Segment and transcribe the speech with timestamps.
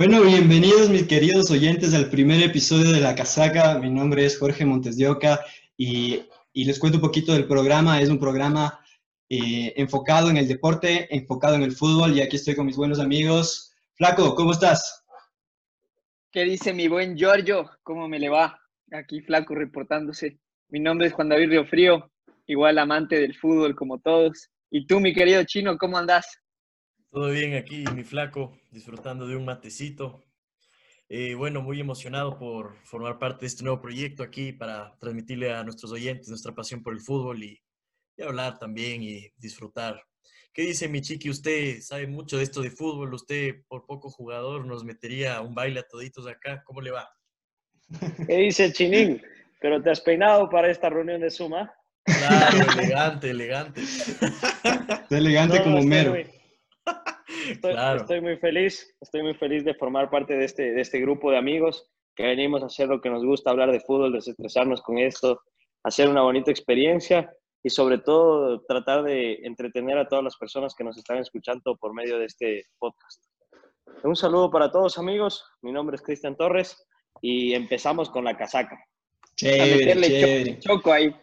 [0.00, 3.78] Bueno, bienvenidos mis queridos oyentes al primer episodio de La Casaca.
[3.78, 5.44] Mi nombre es Jorge Montes de Oca
[5.76, 6.22] y,
[6.54, 8.00] y les cuento un poquito del programa.
[8.00, 8.80] Es un programa
[9.28, 12.98] eh, enfocado en el deporte, enfocado en el fútbol y aquí estoy con mis buenos
[12.98, 13.74] amigos.
[13.92, 15.04] Flaco, ¿cómo estás?
[16.32, 17.70] ¿Qué dice mi buen Giorgio?
[17.82, 18.58] ¿Cómo me le va?
[18.92, 20.38] Aquí Flaco reportándose.
[20.70, 22.10] Mi nombre es Juan David Río Frío,
[22.46, 24.48] igual amante del fútbol como todos.
[24.70, 26.39] ¿Y tú, mi querido chino, cómo andás?
[27.10, 30.22] Todo bien aquí, mi flaco, disfrutando de un matecito.
[31.08, 35.64] Eh, bueno, muy emocionado por formar parte de este nuevo proyecto aquí para transmitirle a
[35.64, 37.60] nuestros oyentes nuestra pasión por el fútbol y,
[38.16, 40.00] y hablar también y disfrutar.
[40.52, 41.30] ¿Qué dice mi chiqui?
[41.30, 45.80] Usted sabe mucho de esto de fútbol, usted por poco jugador nos metería un baile
[45.80, 46.62] a toditos acá.
[46.64, 47.10] ¿Cómo le va?
[48.28, 49.20] ¿Qué dice Chinín?
[49.60, 51.74] ¿Pero te has peinado para esta reunión de Suma?
[52.04, 53.82] Claro, elegante, elegante.
[53.82, 56.39] Está elegante No, como estoy mero.
[57.52, 58.00] Estoy, Claro.
[58.00, 61.38] estoy muy feliz, estoy muy feliz de formar parte de este, de este grupo de
[61.38, 65.40] amigos que venimos a hacer lo que nos gusta, hablar de fútbol, desestresarnos con esto,
[65.84, 70.84] hacer una bonita experiencia y sobre todo tratar de entretener a todas las personas que
[70.84, 73.22] nos están escuchando por medio de este podcast.
[74.02, 76.86] Un saludo para todos amigos, mi nombre es Cristian Torres
[77.20, 78.76] y empezamos con la casaca.
[78.76, 80.58] A Chévere, meterle cho- chévere.
[80.58, 81.14] choco ahí.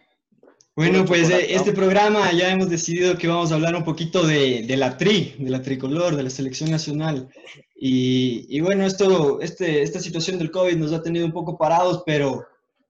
[0.77, 4.61] Bueno, pues eh, este programa ya hemos decidido que vamos a hablar un poquito de,
[4.61, 7.29] de la tri, de la tricolor, de la selección nacional.
[7.75, 12.03] Y, y bueno, esto, este, esta situación del COVID nos ha tenido un poco parados,
[12.05, 12.45] pero,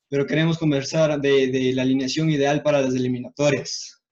[0.09, 4.03] pero queremos conversar de, de la alineación ideal para las eliminatorias.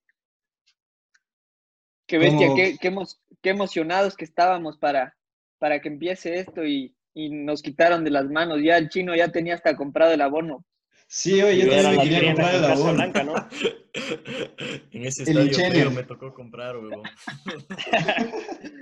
[2.08, 5.18] Qué bestia, qué, qué emo- qué emocionados que estábamos para,
[5.60, 8.60] para que empiece esto y, y nos quitaron de las manos.
[8.64, 10.64] Ya el chino ya tenía hasta comprado el abono.
[11.08, 12.84] Sí, oye, yo Y era también me la quería comprar el abono.
[12.98, 13.34] Casablanca, ¿no?
[14.92, 17.04] en ese El estadio me tocó comprar, huevón.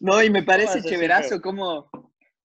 [0.00, 1.90] No, y me ¿Cómo parece chéverazo cómo,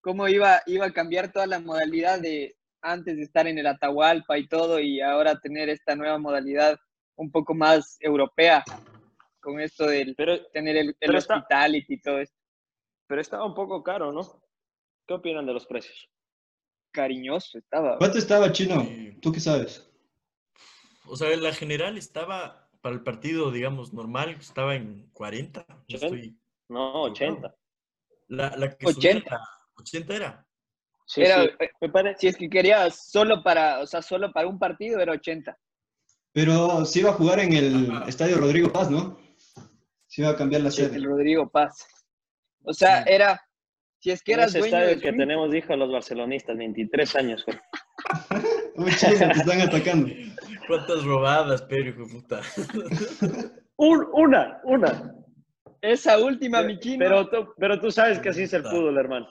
[0.01, 4.37] cómo iba, iba a cambiar toda la modalidad de antes de estar en el Atahualpa
[4.37, 6.77] y todo, y ahora tener esta nueva modalidad
[7.15, 8.63] un poco más europea,
[9.39, 12.35] con esto del Pero, tener el, el pero está- hospitality y todo esto.
[13.07, 14.43] pero estaba un poco caro, ¿no?
[15.07, 16.09] ¿Qué opinan de los precios?
[16.95, 17.97] Cariñoso estaba.
[17.97, 18.87] ¿Cuánto estaba, Chino?
[19.21, 19.87] ¿Tú qué sabes?
[21.07, 25.65] O sea, la general estaba, para el partido, digamos, normal, estaba en 40.
[25.69, 26.05] No Ochenta.
[26.07, 26.39] estoy-
[26.69, 27.55] No, 80.
[28.29, 29.19] La, la que 80.
[29.29, 29.39] subía,
[29.77, 30.47] 80 era.
[31.05, 31.49] Sí, Era, sí.
[31.59, 32.19] eh, Me parece.
[32.21, 35.55] Si es que querías solo para, o sea, solo para un partido era 80.
[36.31, 38.05] Pero se iba a jugar en el Ajá.
[38.09, 39.19] Estadio Rodrigo Paz, ¿no?
[40.07, 40.99] Se iba a cambiar la El sede.
[40.99, 41.85] Rodrigo Paz.
[42.63, 43.09] O sea, Sí.
[43.13, 43.44] era,
[44.05, 47.43] si es que En eras ese dueño estadio que tenemos hija los barcelonistas, 23 años.
[48.99, 50.11] chino, te están atacando.
[50.67, 52.41] ¿Cuántas robadas, pero hijo de puta?
[53.77, 55.15] Un- una, una.
[55.81, 56.99] esa última, mi chino.
[56.99, 59.27] Pero tú, pero tú sabes que así es el fútbol, hermano.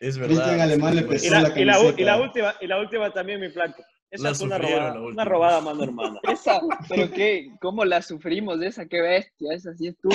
[0.00, 0.34] Es verdad.
[0.34, 3.12] Cristian Alemán le es pesó Y la, la y la y última, y la última
[3.12, 3.84] también, mi flaco.
[4.10, 6.20] Esa La fue una robada, una robada mano hermana.
[6.26, 10.14] Esa, pero qué, cómo la sufrimos, esa, qué bestia, esa sí estuvo.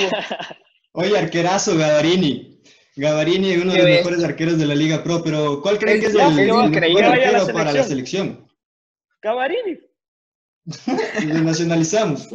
[0.94, 1.78] Oye, arquerazo
[2.96, 3.50] Gavarini.
[3.50, 6.08] Gavarini, uno de los mejores arqueros de la Liga Pro, pero ¿cuál creen Es que
[6.10, 8.48] es el, el mejor la arquero para la selección.
[9.20, 9.80] Cavarini.
[11.28, 12.28] Lo nacionalizamos.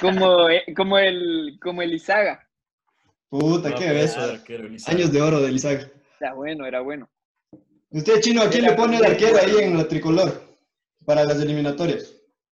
[0.00, 2.48] Como, eh, como el, como el Izaga.
[3.28, 4.20] Puta, No, qué beso.
[4.20, 4.68] arquero.
[4.86, 5.90] Años de oro de Lizaga.
[6.20, 7.08] Era bueno, era bueno.
[7.90, 10.56] Usted, Chino, ¿a quién le pone el arquero ahí en la tricolor
[11.04, 12.14] para las eliminatorias?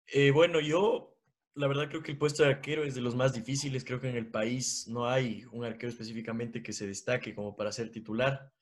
[0.07, 1.14] Eh, bueno, yo
[1.57, 3.85] la verdad creo que el puesto de arquero es de los más difíciles.
[3.85, 7.73] Creo que en el país no hay un arquero específicamente que se destaque como para
[7.73, 8.53] ser titular.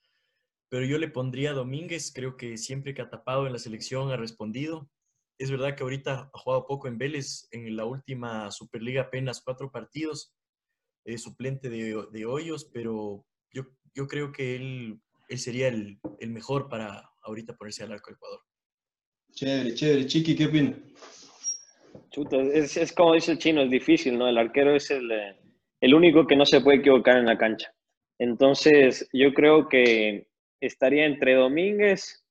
[0.69, 2.13] Pero yo le pondría a Domínguez.
[2.15, 4.91] Creo que siempre que ha tapado en la selección ha respondido.
[5.39, 7.49] Es verdad que ahorita ha jugado poco en Vélez.
[7.51, 10.35] En la última Superliga apenas cuatro partidos.
[11.05, 13.65] Es suplente de, de Hoyos, pero yo,
[13.95, 18.15] yo creo que él, él sería el, el mejor para ahorita ponerse al arco de
[18.15, 18.41] Ecuador.
[19.33, 20.07] Chévere, chévere.
[20.07, 20.79] Chiqui, ¿qué opina?
[22.11, 24.29] Chuta, es, es como dice el chino, es difícil, ¿no?
[24.29, 25.37] El arquero es el, eh,
[25.81, 27.73] el único que no se puede equivocar en la cancha.
[28.19, 30.27] Entonces, yo creo que
[30.61, 32.25] estaría entre Domínguez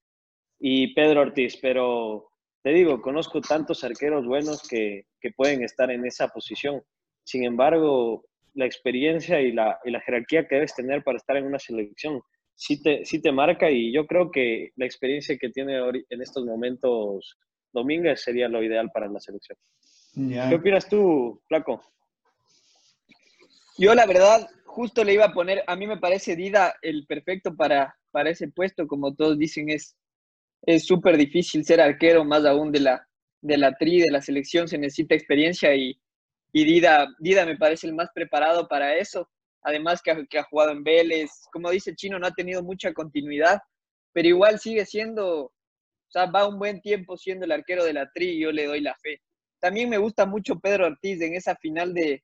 [0.60, 2.32] y Pedro Ortiz, pero
[2.64, 6.82] te digo, conozco tantos arqueros buenos que, que pueden estar en esa posición.
[7.24, 11.46] Sin embargo, la experiencia y la, y la jerarquía que debes tener para estar en
[11.46, 12.22] una selección
[12.62, 16.46] sí te, sí te marca y yo creo que la experiencia que tiene en estos
[16.46, 17.38] momentos
[17.74, 19.58] Domínguez sería lo ideal para la selección.
[20.14, 21.82] ¿Qué opinas tú, Flaco?
[23.78, 27.56] Yo la verdad, justo le iba a poner, a mí me parece Dida el perfecto
[27.56, 29.96] para, para ese puesto, como todos dicen, es
[30.64, 33.08] es súper difícil ser arquero, más aún de la,
[33.42, 36.00] de la tri, de la selección, se necesita experiencia y,
[36.54, 39.28] y Dida, Dida me parece el más preparado para eso.
[39.64, 41.32] además que ha, que ha jugado en Vélez.
[41.52, 43.60] Como dice Chino, no ha tenido mucha continuidad,
[44.14, 45.52] pero igual sigue siendo,
[46.12, 48.66] o sea, va un buen tiempo siendo el arquero de la Tri y yo le
[48.66, 49.22] doy la fe.
[49.60, 52.22] También me gusta mucho Pedro Ortiz en esa final de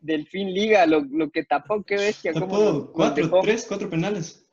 [0.00, 2.32] del fin liga, lo, lo que tapó, qué bestia.
[2.32, 3.40] cómo Tapó nos cuatro, dejó.
[3.42, 4.48] tres, cuatro penales.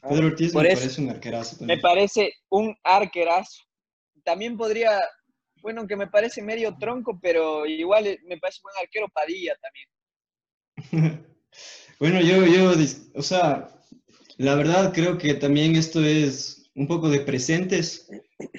[0.00, 0.80] Pedro Ortiz Por me eso.
[0.80, 1.80] parece un arquerazo Me también.
[1.80, 3.64] parece un arquerazo.
[4.24, 4.98] También podría,
[5.60, 9.88] bueno, que me parece medio tronco, pero igual me parece buen arquero Padilla también.
[11.98, 12.72] Bueno, yo, yo,
[13.14, 13.68] o sea,
[14.38, 18.08] la verdad creo que también esto es un poco de presentes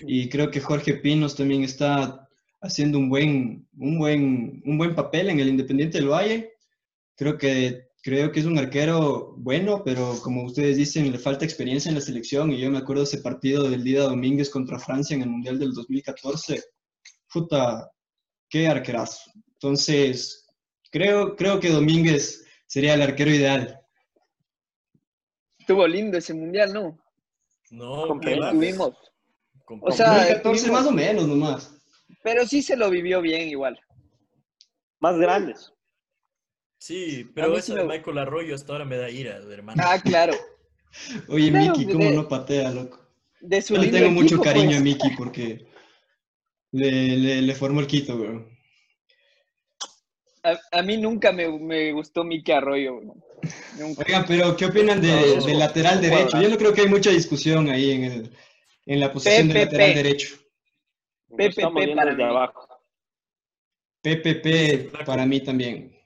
[0.04, 2.30] y creo que Jorge Pinos también está
[2.62, 6.54] haciendo un buen, un buen, un buen papel en el Independiente del Valle.
[7.16, 11.90] Creo que, creo que es un arquero bueno, pero como ustedes dicen, le falta experiencia
[11.90, 15.24] en la selección y yo me acuerdo ese partido del Dida Domínguez contra Francia en
[15.24, 16.64] el Mundial del 2014.
[17.34, 17.92] Puta,
[18.48, 19.32] qué arquerazo.
[19.54, 20.48] Entonces,
[20.92, 23.82] creo, creo que Domínguez sería el arquero ideal.
[25.58, 27.01] Estuvo lindo ese mundial, ¿no?
[27.72, 28.06] No,
[28.52, 28.94] Tuvimos.
[29.82, 31.74] O sea, 2014 tuvimos- más o menos nomás.
[32.24, 33.80] Pero sí se lo vivió bien igual.
[35.00, 35.74] Más grandes.
[36.78, 39.82] sí, pero sí de Michael Arroyo hasta ahora me da ira, hermano.
[39.86, 40.34] Ah, claro.
[41.30, 43.00] Oye, Claro, Miki, ¿cómo de- no patea, loco?
[43.40, 44.78] De su Yo tengo mucho equipo, cariño pues.
[44.80, 45.66] a Miki porque
[46.72, 48.48] le, le, le formó el Quito, bro.
[50.44, 53.00] A, a mí nunca me, me gustó Miki Arroyo.
[53.00, 53.16] bro.
[53.98, 56.42] Oigan, pero ¿qué opinan de, del lateral derecho?
[56.42, 58.38] Yo no creo que hay mucha discusión ahí en, el,
[58.86, 60.36] en la posición del lateral derecho.
[61.30, 62.24] PPP para mí.
[62.24, 62.68] abajo.
[64.02, 65.98] PPP para mí también.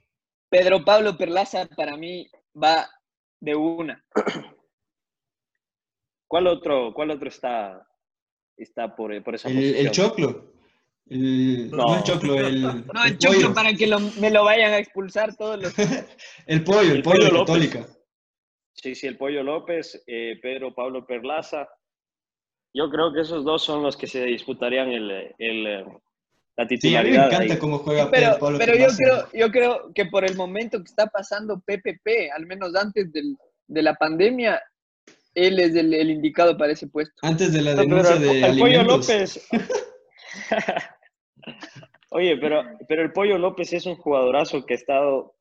[0.49, 2.29] Pedro Pablo Perlaza para mí
[2.61, 2.89] va
[3.39, 4.05] de una.
[6.27, 7.87] ¿Cuál otro, cuál otro está,
[8.57, 9.85] está por, por esa El, posición?
[9.85, 10.54] el choclo.
[11.07, 11.77] El, no.
[11.77, 11.97] No.
[11.97, 12.71] el choclo, el, No,
[13.05, 13.53] el el choclo pollo.
[13.53, 15.73] para que lo- me lo vayan a expulsar todos los.
[16.47, 17.39] El pollo, el, El pollo, Pollo.
[17.45, 17.85] Católica.
[18.73, 21.67] Sí, sí, el Pollo López, eh, Pedro Pablo Perlaza.
[22.73, 25.09] Yo creo que esos dos son los que se disputarían el,
[25.39, 25.85] el, eh,
[26.57, 27.27] la Sí, a mí me titularidad.
[27.27, 27.59] encanta ahí.
[27.59, 28.97] cómo juega Pero, Pedro Pablo pero yo Perlaza.
[28.97, 33.37] creo, yo creo que por el momento que está pasando PPP, al menos antes del-
[33.67, 34.61] de la pandemia,
[35.33, 37.13] él es el, el indicado para ese puesto.
[37.21, 39.07] Antes de la No, pero denuncia el, de el Pollo alimentos.
[39.09, 39.47] López.
[42.15, 45.35] Oye, pero, pero el Pollo López es un jugadorazo que ha estado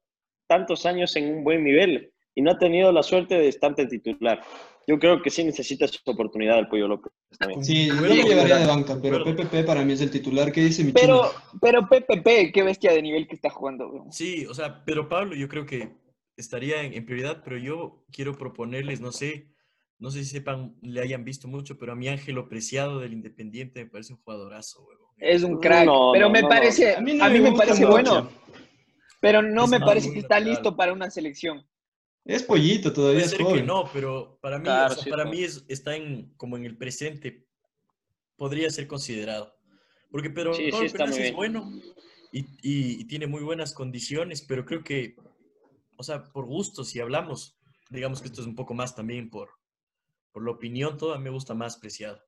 [0.49, 3.87] tantos años en un buen nivel y no ha tenido la suerte de estar de
[3.87, 4.43] titular.
[4.89, 7.13] Yo creo que sí necesita su oportunidad el Pollo López.
[7.39, 7.65] también.
[7.65, 10.51] Sí, yo lo llevaría de banca, pero PPP para mí es el titular.
[10.51, 11.61] ¿Qué dice mi Pero, chino?
[11.61, 13.89] pero PPP, qué bestia de nivel que está jugando.
[13.89, 14.07] bro.
[14.11, 15.91] Sí, o sea, Pedro Pablo yo creo que
[16.37, 19.54] estaría en, en prioridad, pero yo quiero proponerles, no sé,
[19.99, 23.85] no sé si sepan, le hayan visto mucho, pero a mi Ángelo Preciado del Independiente
[23.85, 25.15] me parece un jugadorazo, huevón.
[25.19, 25.87] Es un crack.
[25.87, 26.49] No, pero no, me no, no.
[26.51, 27.93] parece, a mí, me, parece mucho.
[27.93, 28.29] bueno,
[29.21, 30.49] pero no Es me parece que está lateral.
[30.59, 31.67] listo para una selección.
[32.25, 35.11] Es pollito, todavía Puede es ser que no, pero para mí, Claro, o sea, sí,
[35.11, 37.47] para mí es, está en, como en el presente,
[38.37, 39.55] podría ser considerado.
[40.11, 41.35] Porque Pedro Sí, sí, está es bien.
[41.37, 41.71] bueno
[42.33, 45.17] y, y- y tiene muy buenas condiciones, pero creo que,
[45.97, 47.59] o sea, por gusto, si hablamos,
[47.91, 49.51] digamos que esto es un poco más también por,
[50.35, 52.21] por la opinión, toda me gusta más preciado.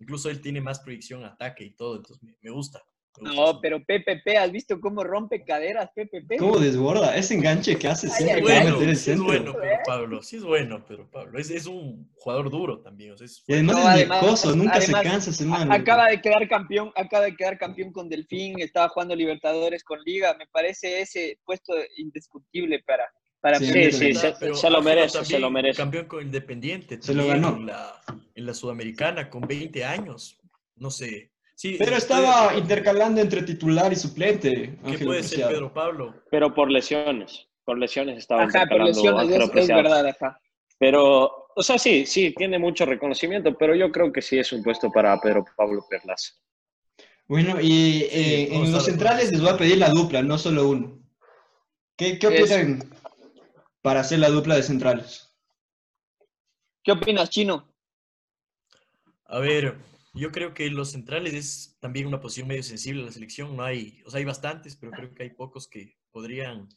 [0.00, 2.82] Incluso él tiene más proyección, ataque y todo, entonces me, me gusta.
[3.20, 6.38] No, pero PPP, ¿has visto cómo rompe caderas PPP?
[6.38, 7.14] ¿Cómo desborda?
[7.14, 8.40] Ese enganche que hace siempre.
[8.40, 11.66] Bueno, meter el sí es bueno, pero Pablo, sí es bueno, pero Pablo, es, es
[11.66, 13.12] un jugador duro también.
[13.12, 15.70] o sea, es Y además No, es además- nunca además, se cansa ese man.
[15.70, 20.34] Acaba de quedar campeón, acaba de quedar campeón con Delfín, estaba jugando Libertadores con Liga,
[20.38, 23.04] me parece ese puesto indiscutible para,
[23.42, 23.66] para Sí.
[23.66, 25.76] Sí, sí, se, Pero se lo merece, se lo merece.
[25.82, 27.02] Campeón con Independiente.
[27.02, 27.56] Se lo ganó.
[27.56, 28.00] En la,
[28.36, 30.38] en la Sudamericana con 20 años.
[30.76, 31.32] No sé.
[31.56, 34.76] Sí, Pero estaba intercalando entre titular y suplente.
[34.84, 35.48] ¿Qué Ángel puede ser.
[35.48, 36.14] Pedro Pablo?
[36.30, 37.48] Pero por lesiones.
[37.64, 40.40] Por lesiones estaba Ajá, por intercalando lesiones, Ángelo es, verdad, ajá.
[40.78, 44.62] Pero, o sea, sí, sí, tiene mucho reconocimiento, pero yo creo que sí es un
[44.62, 46.32] puesto para Pedro Pablo Perlaza.
[47.26, 50.98] Bueno, y eh, en los centrales les voy a pedir la dupla, no solo uno.
[51.96, 52.90] ¿Qué, qué Es- opinan
[53.82, 55.28] para hacer la dupla de centrales?
[56.82, 57.68] ¿Qué opinas, Chino?
[59.26, 59.76] A ver,
[60.14, 63.56] yo creo que los centrales es también una posición medio sensible a la selección.
[63.56, 66.68] No hay, o sea, hay bastantes, pero creo que hay pocos que podrían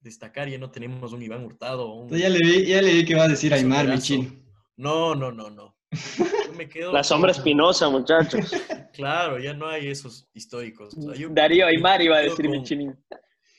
[0.00, 0.48] destacar.
[0.48, 1.88] Ya no tenemos un Iván Hurtado.
[1.88, 4.32] o un- Ya le vi, ya le vi que va a decir Aymar, mi chino.
[4.76, 5.76] No, no, no, no.
[6.18, 8.50] Yo me quedo La sombra con- espinosa, muchachos.
[8.94, 10.94] Claro, ya no hay esos históricos.
[10.96, 13.04] O sea, yo- Darío Aymar iba a decir mi con- chinín.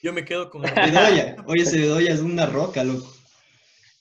[0.06, 1.36] Yo me quedo con Bedoya.
[1.48, 3.12] Oye, ese Bedoya es una roca, loco.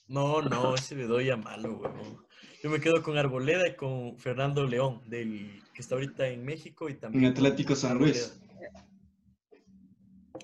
[0.07, 2.23] No, no, ese Bedoya malo, huevón.
[2.61, 6.89] Yo me quedo con Arboleda y con Fernando León, del que está ahorita en México
[6.89, 7.25] y también.
[7.25, 8.39] En Atlético San Luis.
[8.39, 8.85] Arboleda.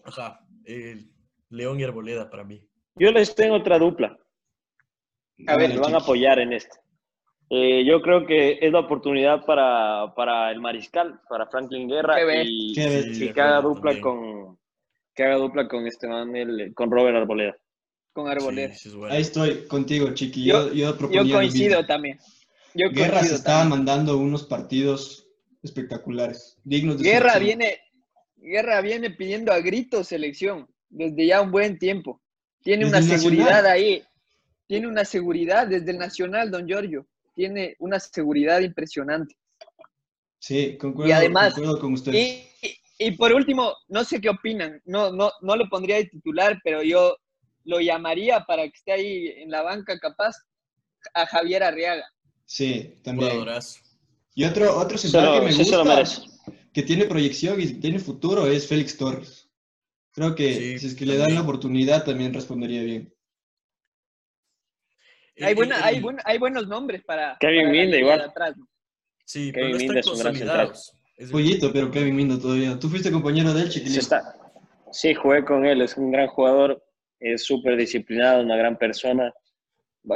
[0.03, 1.11] Ajá, el
[1.49, 2.67] León y Arboleda para mí.
[2.95, 4.17] Yo les tengo otra dupla.
[5.45, 6.75] A ver, me van a apoyar en esto.
[7.51, 12.43] Eh, yo creo que es la oportunidad para, para el mariscal, para Franklin Guerra, Qué
[12.45, 14.01] y, Qué y acuerdo dupla también.
[14.01, 14.60] con
[15.13, 17.55] que haga dupla con este man, el- con Robert Arboleda.
[18.13, 18.73] Con Arboleda.
[18.73, 19.13] Sí, sí es bueno.
[19.13, 20.43] Ahí estoy contigo, Chiqui.
[20.45, 22.19] Yo- Yo, yo, Yo coincido también.
[22.73, 23.79] Yo Guerra se estaba también.
[23.79, 25.27] mandando unos partidos
[25.63, 27.59] espectaculares, dignos de Guerra selección.
[27.59, 27.79] viene,
[28.37, 32.21] Guerra viene pidiendo a gritos selección desde ya un buen tiempo.
[32.63, 33.65] Tiene Desde una seguridad Nacional.
[33.67, 34.03] ahí.
[34.67, 37.07] Tiene una seguridad desde el Nacional, don Giorgio.
[37.35, 39.35] Tiene una seguridad impresionante.
[40.39, 42.13] Sí, concuerdo, Y además- concuerdo con usted.
[42.13, 42.43] Y,
[43.07, 44.81] y- por último, no sé qué opinan.
[44.85, 47.17] No, no, no lo pondría de titular, pero yo
[47.65, 50.35] lo llamaría para que esté ahí en la banca capaz
[51.13, 52.05] a Javier Arriaga.
[52.45, 53.31] Sí, también.
[53.31, 53.79] Jugadorazo.
[54.33, 56.03] Y otro, otro central que me gusta,
[56.73, 59.49] que tiene proyección y tiene futuro, es Félix Torres.
[60.13, 63.13] Creo que Sí, si es que le dan la oportunidad, también respondería bien.
[65.37, 67.37] Hay, el- buena, hay, el- buen- hay buenos nombres para.
[67.39, 68.19] Kevin para Minde igual.
[68.19, 68.67] de atrás, ¿no?
[69.25, 70.93] Sí, Kevin pero no están es un gran consolidados.
[71.21, 72.79] Es Pollito, pero Kevin Mindo todavía.
[72.79, 73.99] Tú fuiste compañero de él, chiquilín.
[73.99, 74.35] está-
[74.91, 76.83] sí, jugué con él, es un gran jugador,
[77.19, 79.31] es súper disciplinado, una gran persona.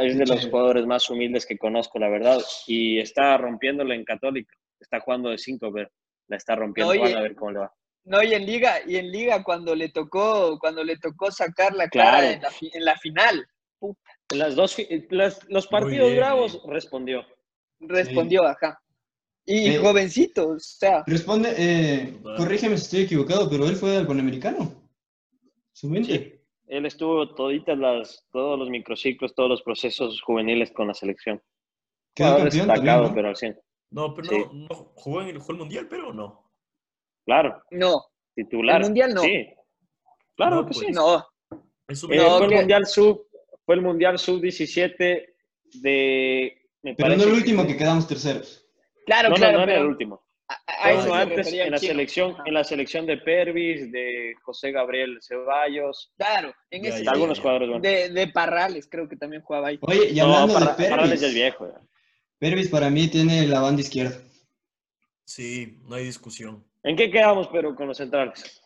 [0.02, 0.50] Es de los Sí.
[0.50, 2.40] jugadores más humildes que conozco, la verdad.
[2.66, 4.52] Y está rompiéndolo en Católica.
[4.80, 5.88] Está jugando de cinco, pero
[6.28, 6.92] la está rompiendo.
[6.94, 7.72] Oye, Van a ver cómo le va.
[8.06, 11.88] No, y en Liga, y en Liga cuando le tocó, cuando le tocó sacar la
[11.88, 12.18] Claro.
[12.18, 13.46] cara en la, fi- en la final,
[14.32, 14.76] En las dos,
[15.12, 16.74] las- los partidos bien, bravos bien.
[16.74, 17.24] respondió.
[17.80, 18.80] respondió acá.
[19.46, 24.08] Y Eh, jovencito, o sea, Responde, eh, corrígeme si estoy equivocado, pero él fue al
[24.08, 24.90] Panamericano.
[25.72, 26.42] Su mente.
[26.68, 31.42] Él estuvo toditas las, todos los microciclos, todos los procesos juveniles con la selección.
[32.16, 33.14] Quedó campeón destacado, también, ¿no?
[33.16, 33.60] pero al 100.
[33.92, 34.36] No, pero Sí.
[34.38, 36.52] no, no jugó en el, jugó el mundial, pero no.
[37.26, 38.04] Claro, no,
[38.36, 38.78] titular.
[38.82, 39.22] El Mundial no.
[39.22, 39.48] Sí.
[40.36, 40.80] Claro No, que pues.
[40.80, 40.92] sí.
[40.92, 41.26] no.
[41.88, 43.28] Es un- Eh, No, fue, que- el mundial sub,
[43.66, 45.36] fue el Mundial Sub-17
[45.74, 46.62] de...
[46.82, 48.65] me Pero no el último que quedamos terceros.
[49.06, 50.22] Claro, No, claro, no, no era el último.
[50.48, 51.92] a- eso se antes en la, chino.
[51.94, 57.42] selección, en la selección de Pervis, de José Gabriel Ceballos, Claro, en ese de algunos
[57.42, 57.82] buenos.
[57.82, 59.80] de, de Parrales, creo que también jugaba ahí.
[59.82, 61.68] Oye, y No, hablando Parra- de Parrales ya es Pervis, viejo.
[61.72, 61.82] ya.
[62.38, 64.18] Pervis para mí tiene la banda izquierda.
[65.24, 66.64] Sí, no hay discusión.
[66.84, 68.62] ¿En qué quedamos, pero con los centrales?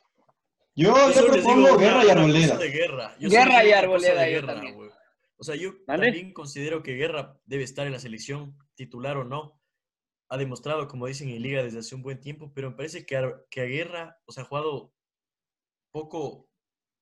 [0.75, 2.58] Yo, Yo propongo digo Guerra y Arboleda.
[2.58, 3.15] de guerra.
[3.19, 4.89] Yo Guerra y Arboleda, de yo guerra, también.
[5.38, 6.08] O sea, yo ¿Vale?
[6.08, 9.58] también considero que Guerra debe estar en la selección, titular o no.
[10.29, 13.17] Ha demostrado, como dicen en Liga, desde hace un buen tiempo, pero me parece que
[13.17, 14.93] a, que a Guerra, o sea, ha jugado
[15.91, 16.50] poco,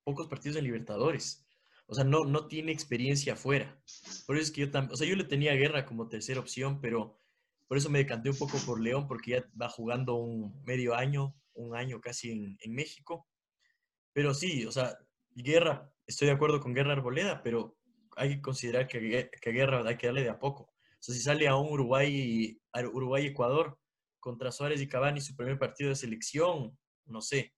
[0.03, 1.45] pocos partidos en Libertadores.
[1.87, 3.81] O sea, no, no tiene experiencia afuera.
[4.25, 6.39] Por eso es que yo también, o sea, yo le tenía a Guerra como tercera
[6.39, 7.19] opción, pero
[7.67, 11.35] por eso me decanté un poco por León, porque ya va jugando un medio año,
[11.53, 13.27] un año casi en, en México.
[14.13, 14.97] Pero sí, o sea,
[15.31, 17.77] Guerra, estoy de acuerdo con Guerra Arboleda, pero
[18.15, 20.73] hay que considerar que, que Guerra hay que darle de a poco.
[20.99, 22.59] O sea, si sale a un Uruguay,
[22.93, 23.77] Uruguay-Ecuador
[24.19, 27.53] contra Suárez y Cavani su primer partido de selección, no sé.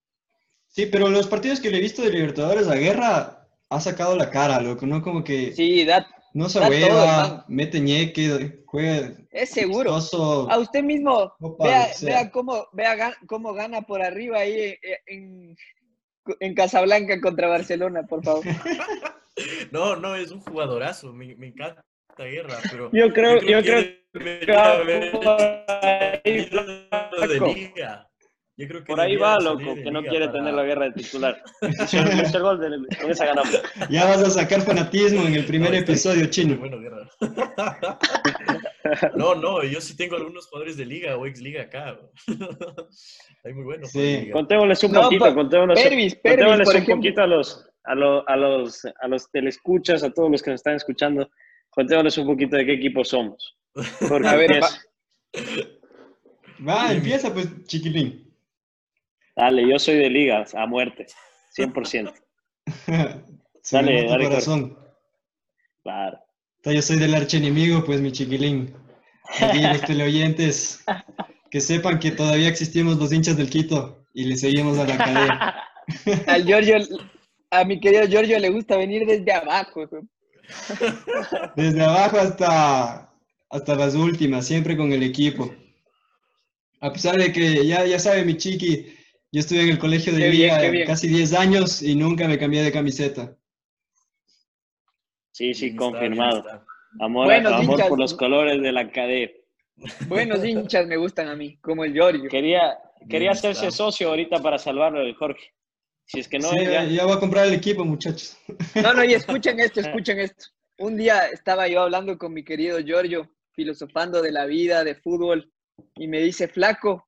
[0.68, 4.30] Sí, pero los partidos que le he visto de Libertadores a Guerra ha sacado la
[4.30, 5.02] cara, loco, ¿no?
[5.02, 9.96] Como que Sí, da, no se hueva, mete ñeque, juega es seguro.
[9.98, 10.48] chistoso.
[10.50, 15.56] A usted mismo, Opa, vea, vea cómo, vea cómo gana por arriba ahí en,
[16.38, 18.44] en Casablanca contra Barcelona, por favor.
[19.70, 21.82] No, no, es un jugadorazo, me, me encanta
[22.18, 22.90] Guerra, pero...
[22.92, 25.26] Yo creo, yo creo que debería que va por
[26.24, 26.48] ahí,
[27.54, 28.06] liga.
[28.56, 30.92] Yo creo que Por ahí va, loco, que no quiere para- tener la guerra de
[30.92, 31.42] titular.
[32.42, 33.62] Gol con esa ganamos.
[33.88, 36.56] Ya vas a sacar fanatismo en el primer No, episodio, Muy chino.
[36.58, 37.08] bueno, Guerra.
[39.14, 41.98] No, no, yo sí tengo algunos jugadores de liga o ex liga acá.
[43.44, 43.90] Hay muy buenos.
[43.90, 43.98] Sí.
[43.98, 44.32] jugadores de liga.
[44.34, 46.96] Contémosles un No, poquito, pa- contémosles, Pervis, Pervis, contémosles un ejemplo.
[46.96, 50.58] poquito a los, a, los, a, los, a los telescuchas, a todos los que nos
[50.60, 51.30] están escuchando,
[51.70, 53.56] contémosles un poquito de qué equipo somos.
[54.08, 54.80] Porque A ver, empieza.
[56.66, 58.30] Va, empieza pues, chiquilín.
[59.36, 61.06] Dale, yo soy de ligas, a muerte,
[61.56, 62.12] 100%.
[63.62, 64.78] Se Dale, dale, corazón.
[65.82, 66.18] Claro.
[66.56, 68.74] Entonces, Yo soy del archienemigo, pues, mi chiquilín.
[69.40, 70.84] Aquí los teleoyentes,
[71.50, 75.64] que sepan que todavía existimos los hinchas del Quito y le seguimos a la cadena.
[76.26, 76.76] Al Giorgio,
[77.50, 79.88] a mi querido Giorgio le gusta venir desde abajo.
[81.56, 83.12] Desde abajo hasta,
[83.48, 85.54] hasta las últimas, siempre con el equipo.
[86.80, 88.86] A pesar de que ya, ya sabe mi chiqui,
[89.32, 92.72] yo estuve en el colegio de bien, casi 10 años y nunca me cambié de
[92.72, 93.36] camiseta.
[95.32, 96.44] Sí, sí, está, confirmado.
[96.98, 97.88] Amor, Buenos amor hinchas.
[97.88, 99.32] por los colores de la cadena.
[100.08, 102.28] Buenos hinchas me gustan a mí, como el Giorgio.
[102.28, 102.78] Quería,
[103.08, 105.52] quería hacerse socio ahorita para salvarlo del Jorge.
[106.12, 106.84] Si es que no, Sí, ya.
[106.84, 108.36] ya voy a comprar el equipo, muchachos.
[108.74, 110.46] No, no, y escuchen esto, escuchen esto.
[110.78, 115.52] Un día estaba yo hablando con mi querido Giorgio, filosofando de la vida, de fútbol,
[115.94, 117.06] y me dice, flaco,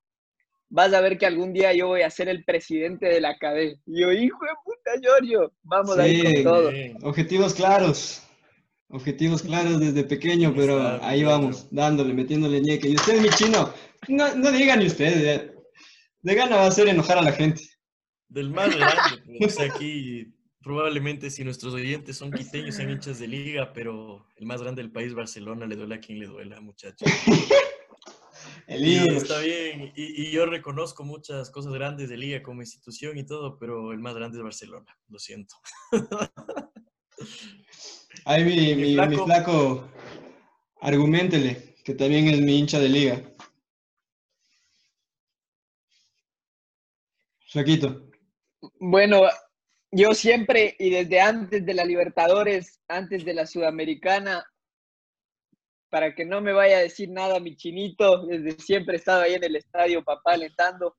[0.69, 3.77] vas a ver que algún día yo voy a ser el presidente de la cadena.
[3.87, 6.71] Y yo, hijo de puta, Giorgio, vamos ahí Sí, con todo.
[6.71, 6.97] Bien.
[7.03, 8.23] Objetivos claros.
[8.89, 12.89] Objetivos claros desde pequeño, pero ahí vamos, dándole, metiéndole ñeque.
[12.89, 13.73] Y usted, mi chino,
[14.07, 15.51] no, no digan ni ustedes.
[16.21, 17.63] De gana va a hacer enojar a la gente.
[18.33, 23.73] Del más grande, pues, aquí probablemente si nuestros oyentes son quiteños, sean hinchas de liga,
[23.75, 27.11] pero el más grande del país, Barcelona, le duele a quien le duela, muchachos.
[28.67, 33.19] El Y está bien, y, y yo reconozco muchas cosas grandes de liga como institución
[33.19, 35.57] y todo, pero el más grande es Barcelona, lo siento.
[38.25, 39.25] Ahí mi, Mi mi, mi flaco.
[39.27, 39.89] flaco,
[40.81, 43.23] argumentele, que también es mi hincha de liga.
[47.51, 48.12] Flaquito.
[48.85, 49.29] Bueno,
[49.93, 54.45] yo siempre y desde antes de la Libertadores, antes de la Sudamericana,
[55.89, 59.35] para que no me vaya a decir nada mi chinito, desde siempre he estado ahí
[59.35, 60.97] en el estadio, papá, alentando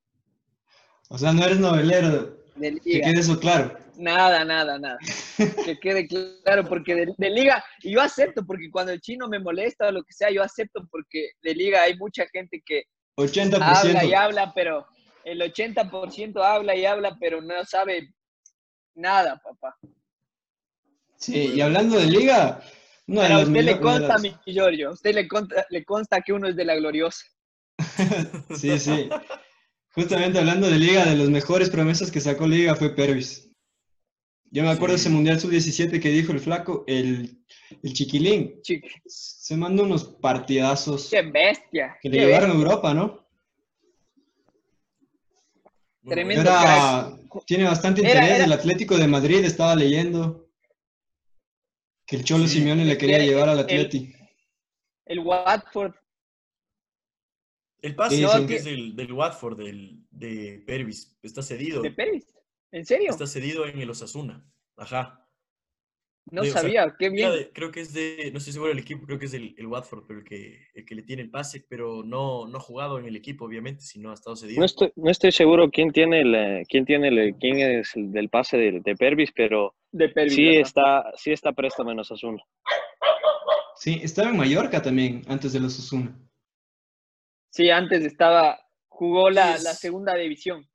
[1.09, 3.09] O sea, no eres novelero, de que liga.
[3.09, 3.77] quede eso claro.
[3.97, 4.97] Nada, nada, nada.
[5.65, 9.39] Que quede claro, porque de, de liga, y yo acepto, porque cuando el chino me
[9.39, 12.83] molesta o lo que sea, yo acepto, porque de liga hay mucha gente que
[13.17, 13.59] 80%.
[13.61, 14.87] habla y habla, pero
[15.25, 18.13] el 80% habla y habla, pero no sabe
[18.95, 19.77] nada, papá.
[21.17, 22.61] Sí, y hablando de liga,
[23.07, 26.33] de Pero a usted le consta, mi Giorgio, a usted le consta, le consta que
[26.33, 27.25] uno es de la gloriosa.
[28.55, 29.09] Sí, sí.
[29.93, 33.49] Justamente hablando de liga, de las mejores promesas que sacó liga fue Pervis.
[34.51, 35.01] Yo me acuerdo Sí.
[35.01, 37.43] ese Mundial Sub-17 que dijo el flaco, el,
[37.81, 38.61] el chiquilín.
[39.05, 41.97] Se mandó unos partidazos qué bestia.
[42.01, 42.53] que le qué llevaron a.
[42.53, 43.22] Europa, ¿no?
[46.05, 48.29] Tremendo tiene bastante interés.
[48.29, 50.49] era- El Atlético de Madrid estaba leyendo
[52.05, 52.59] que el Cholo Sí.
[52.59, 54.13] Simeone le quería Era- llevar al el- Atleti.
[55.05, 55.93] El Watford,
[57.81, 58.47] El pase Sí, creo sí.
[58.47, 61.81] que es del, del Watford, del, de Pervis, está cedido.
[61.81, 62.25] de Pérez.
[62.71, 63.09] ¿En serio?
[63.11, 64.41] Está cedido en el Osasuna.
[64.77, 65.22] Ajá.
[66.31, 67.31] No de- o sea, sabía, qué bien.
[67.31, 69.67] De- creo que es de, no estoy seguro del equipo, creo que es el, el
[69.67, 72.97] Watford, pero el que, el que le tiene el pase, pero no, no ha jugado
[72.97, 74.59] en el equipo, obviamente, sino ha estado cedido.
[74.59, 78.11] No estoy, no estoy seguro quién tiene el, eh, quién tiene el, quién es el
[78.11, 82.41] del pase de, de Pervis, pero De sí está, sí está préstamo en Osasuna.
[83.75, 86.17] Sí, estaba en Mallorca también, antes de los Osasuna.
[87.49, 90.67] Sí, antes estaba, jugó la, Sí, la segunda división.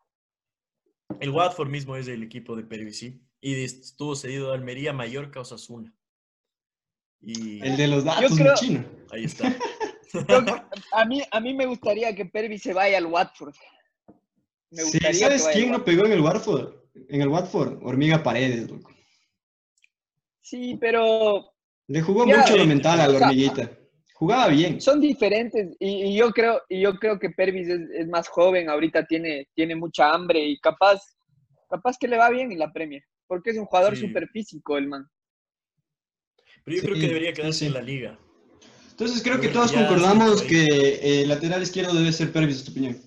[1.21, 3.21] El Watford mismo es el equipo de Pervis, sí.
[3.41, 5.95] Y estuvo cedido a Almería, Mallorca, Osasuna.
[7.21, 8.85] Y El de los datos, creo- chino.
[9.11, 9.55] ahí está.
[10.93, 13.55] A, mí, a mí me gustaría que Pervis se vaya al Watford.
[14.71, 16.73] Me Sí, ¿sabes quién al no pegó en el Watford?
[17.11, 18.91] En el Watford, Hormiga Paredes, loco.
[20.41, 21.53] Sí, pero
[21.89, 23.71] Le jugó Ya, mucho lo eh, mental a la o sea, hormiguita.
[24.15, 24.81] Jugaba bien.
[24.81, 28.69] son diferentes y, y yo creo y yo creo que Pervis es, es más joven,
[28.71, 31.01] ahorita tiene, tiene mucha hambre y capaz
[31.69, 34.07] capaz que le va bien en la Premier, porque es un jugador Sí.
[34.07, 35.07] súper físico el man.
[36.65, 37.67] Pero yo creo que debería quedarse sí.
[37.67, 38.19] en la liga.
[38.91, 43.01] Entonces creo que todos concordamos que el lateral izquierdo debe ser Pervis, tu opinión.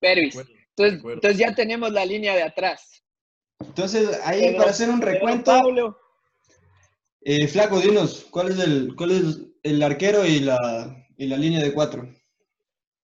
[0.00, 0.38] Pervis.
[0.78, 3.02] Entonces, ya tenemos la línea de atrás.
[3.60, 5.98] Entonces, ahí Pedro- para hacer un recuento, Pablo,
[7.22, 11.62] eh, Flaco, dinos, ¿cuál es el, cuál es el arquero y la, y la línea
[11.62, 12.08] de cuatro?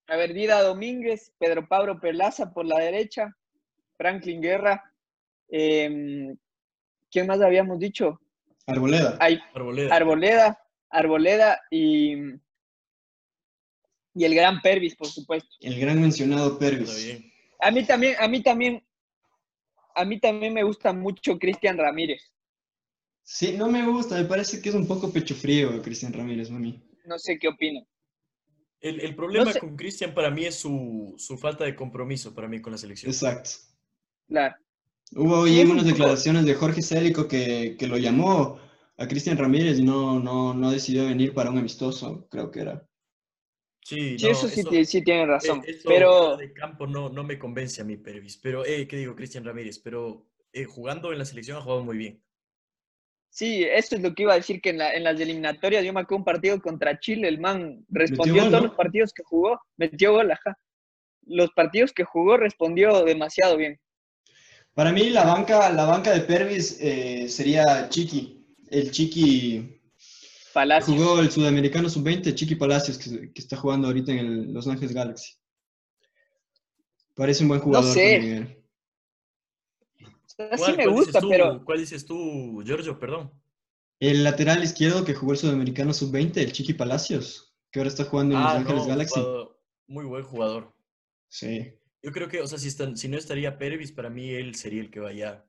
[0.09, 3.35] a ver, Dida Domínguez, Pedro Pablo Perlaza por la derecha,
[3.97, 4.83] Franklin Guerra.
[5.49, 6.37] em,
[7.13, 8.19] ¿Quién más habíamos dicho?
[8.67, 9.19] Arboleda.
[9.21, 9.95] Arboleda.
[9.95, 10.59] Arboleda,
[10.91, 12.15] Arboleda y,
[14.15, 15.51] y el gran Pervis, por supuesto.
[15.61, 17.05] El gran mencionado Está Pervis.
[17.05, 17.33] bien.
[17.61, 18.83] A mí también, a mí también,
[19.95, 22.33] a mí también me gusta mucho Cristian Ramírez.
[23.23, 26.83] Sí, no me gusta, me parece que es un poco pecho frío Cristian Ramírez, mami.
[27.05, 27.87] No sé qué opinan.
[28.81, 29.61] El, el problema sé.
[29.61, 33.13] con Cristian para mí es su, su falta de compromiso para mí con la selección.
[33.13, 33.51] Exacto.
[34.27, 34.57] Claro.
[35.15, 38.59] Hubo hoy unas poco- declaraciones de Jorge Célico que, que lo llamó
[38.97, 42.87] a Cristian Ramírez y no, no, no decidió venir para un amistoso, creo que era.
[43.85, 45.63] Sí, Sí, no, eso sí, ti- sí tienen razón.
[45.67, 48.37] eh, eso pero de campo no, no me convence a mí, Pervis.
[48.39, 49.15] Pero, eh, ¿qué digo?
[49.17, 49.79] Cristian Ramírez.
[49.81, 52.23] Pero eh, jugando en la selección ha jugado muy bien.
[53.31, 55.93] sí, eso es lo que iba a decir, que en, la- en las eliminatorias yo
[55.93, 58.69] me acuerdo un partido contra Chile, el man respondió todos ¿no?
[58.69, 60.57] los partidos que jugó, metió gol, ajá.
[61.27, 63.81] Los partidos que jugó respondió demasiado bien.
[64.75, 68.47] Para mí la banca, la banca de Pervis eh, sería Chiqui.
[68.71, 69.81] El Chiqui
[70.55, 70.97] Palacios.
[70.97, 74.95] jugó el sudamericano sub-20, Chiqui Palacios, que, que está jugando ahorita en el Los Ángeles
[74.95, 75.35] Galaxy.
[77.15, 77.93] Parece un buen jugador.
[77.93, 78.19] sé.
[78.19, 78.65] Miguel.
[80.27, 81.63] sea, sí me gusta, pero...
[81.65, 82.99] ¿Cuál dices tú, Giorgio?
[82.99, 83.31] Perdón.
[84.01, 88.35] El lateral izquierdo que jugó el Sudamericano Sub-20, el Chiqui Palacios, que ahora está jugando
[88.37, 89.21] en Los Ah, Ángeles no, Galaxy.
[89.21, 90.75] jugador- muy buen jugador.
[91.29, 91.75] Sí.
[92.03, 94.81] Yo creo que, o sea, si, están- si no estaría Pervis, para mí él sería
[94.81, 95.45] el que vaya.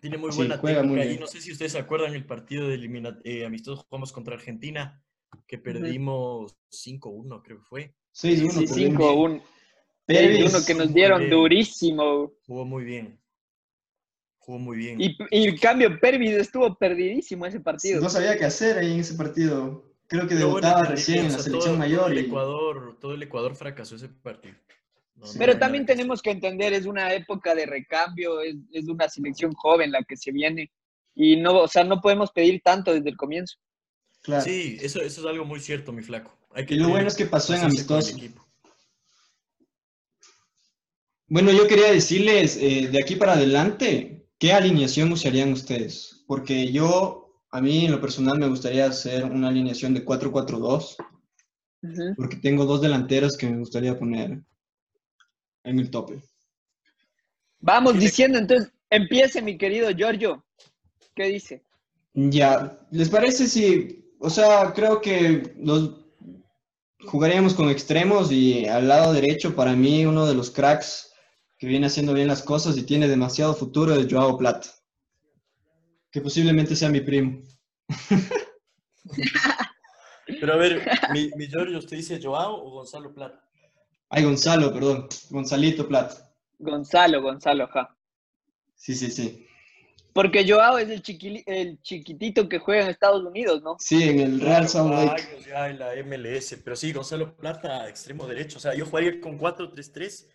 [0.00, 1.20] Tiene muy Sí, buena muy técnica y bien.
[1.20, 5.02] no sé si ustedes se acuerdan el partido de elimina eh, amistoso jugamos contra Argentina,
[5.46, 7.94] que perdimos 5-1, creo que fue.
[8.14, 8.50] 6-1.
[8.52, 9.02] Sí, perdimos.
[9.02, 9.42] 5-1.
[10.06, 11.30] Pervis, uno que nos muy dieron bien.
[11.30, 12.32] durísimo.
[12.46, 13.20] Jugó muy bien.
[14.38, 15.00] Jugó muy bien.
[15.00, 18.00] Y, y en cambio, Pervis estuvo perdidísimo ese partido.
[18.00, 19.87] No sabía qué hacer ahí en ese partido.
[20.08, 22.00] Creo que bueno, debutaba recién en la selección todo- mayor.
[22.00, 24.54] Todo el, y- Ecuador, todo el Ecuador fracasó ese partido.
[25.14, 29.08] No, Pero también nada tenemos que entender, es una época de recambio, es, es una
[29.08, 30.70] selección joven la que se viene.
[31.14, 33.56] Y no, o sea, no podemos pedir tanto desde el comienzo.
[34.22, 34.44] Claro.
[34.44, 36.32] Sí, eso, eso es algo muy cierto, mi flaco.
[36.54, 38.16] Hay que Y lo tener bueno es que pasó en amistoso.
[38.16, 38.46] equipo.
[41.26, 46.24] Bueno, yo quería decirles, eh, de aquí para adelante, ¿qué alineación usarían ustedes?
[46.26, 50.96] Porque yo, a mí en lo personal me gustaría hacer una alineación de 4-4-2,
[51.80, 52.14] Ujú.
[52.16, 54.40] porque tengo dos delanteros que me gustaría poner
[55.64, 56.22] en el tope.
[57.60, 60.44] Vamos diciendo, entonces, empiece mi querido Giorgio.
[61.14, 61.62] ¿Qué dice?
[62.14, 65.96] Ya, ¿les parece si, o sea, creo que los
[67.06, 71.12] jugaríamos con extremos y al lado derecho, para mí, uno de los cracks
[71.58, 74.68] que viene haciendo bien las cosas y tiene demasiado futuro es Joao Plata,
[76.18, 77.40] que posiblemente sea mi primo.
[80.40, 83.40] Pero a ver, mi, mi Giorgio, ¿usted dice Joao o Gonzalo Plata?
[84.10, 86.32] Ay, Gonzalo, perdón, Gonzalito Plata.
[86.58, 87.96] Gonzalo, Gonzalo, ajá.
[88.74, 89.46] Sí, sí, sí.
[90.12, 93.76] Porque Joao es el, chiquili- el chiquitito que juega en Estados Unidos, ¿no?
[93.78, 95.38] Sí, en el Real Salt Lake.
[95.46, 98.58] ya en la MLS, pero sí, Gonzalo Plata, extremo derecho.
[98.58, 100.26] O sea, yo jugaría con 4-3-3,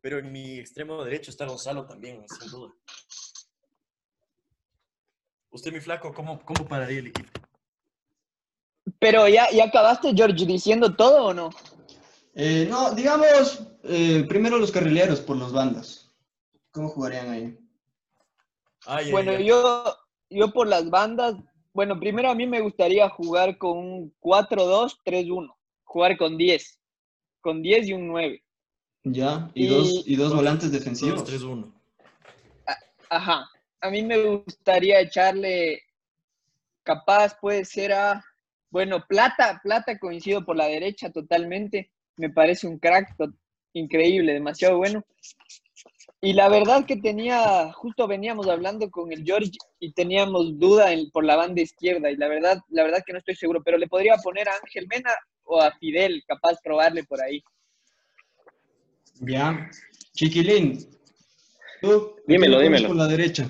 [0.00, 2.72] pero en mi extremo derecho está Gonzalo también, sin duda.
[5.56, 7.30] Usted, mi flaco, ¿cómo, cómo pararía el equipo?
[8.98, 11.48] Pero ya, ya acabaste, George, diciendo todo o no?
[12.34, 16.12] Eh, no, digamos, eh, primero los carrileros por las bandas.
[16.72, 17.58] ¿Cómo jugarían ahí?
[18.84, 19.46] Ay, ay, Bueno, ay.
[19.46, 19.96] yo,
[20.28, 21.36] yo por las bandas,
[21.72, 26.78] bueno, primero a mí me gustaría jugar con un 4-2-3-1, jugar con 10,
[27.40, 28.42] con 10 y un 9.
[29.04, 31.24] Ya, y, Y- dos, y dos volantes defensivos.
[31.24, 31.72] 3-1.
[33.08, 33.48] Ajá,
[33.80, 35.82] a mí me gustaría echarle,
[36.82, 38.24] capaz puede ser a,
[38.70, 43.32] bueno, Plata, Plata coincido por la derecha totalmente, me parece un crack to-
[43.72, 45.04] increíble, demasiado bueno.
[46.22, 51.10] Y la verdad que tenía, justo veníamos hablando con el George y teníamos duda en-
[51.10, 53.86] por la banda izquierda y la verdad, la verdad que no estoy seguro, pero le
[53.86, 55.10] podría poner a Ángel Mena
[55.44, 57.42] o a Fidel, capaz probarle por ahí.
[59.20, 59.70] Ya.
[60.14, 60.78] Chiquilín.
[61.80, 62.16] ¿Tú?
[62.26, 62.88] Dímelo, ¿Tú pones dímelo.
[62.88, 63.48] Por la derecha.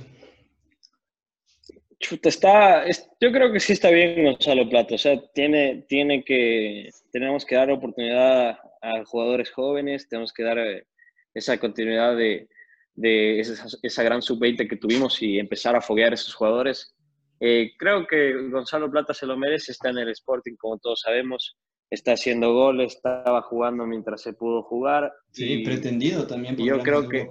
[1.98, 6.22] Chuta, está, es- yo creo que sí está bien Gonzalo Plata, o sea, tiene, tiene
[6.24, 10.86] que, tenemos que dar oportunidad a jugadores jóvenes, tenemos que dar eh,
[11.32, 12.48] esa continuidad de,
[12.94, 16.94] de esa, esa gran sub-20 que tuvimos y empezar a foguear a esos jugadores.
[17.40, 21.56] Eh, creo que Gonzalo Plata se lo merece, está en el Sporting, como todos sabemos,
[21.90, 25.12] está haciendo goles, estaba jugando mientras se pudo jugar.
[25.32, 26.56] Sí, y- pretendido también.
[26.56, 27.28] por yo creo que-.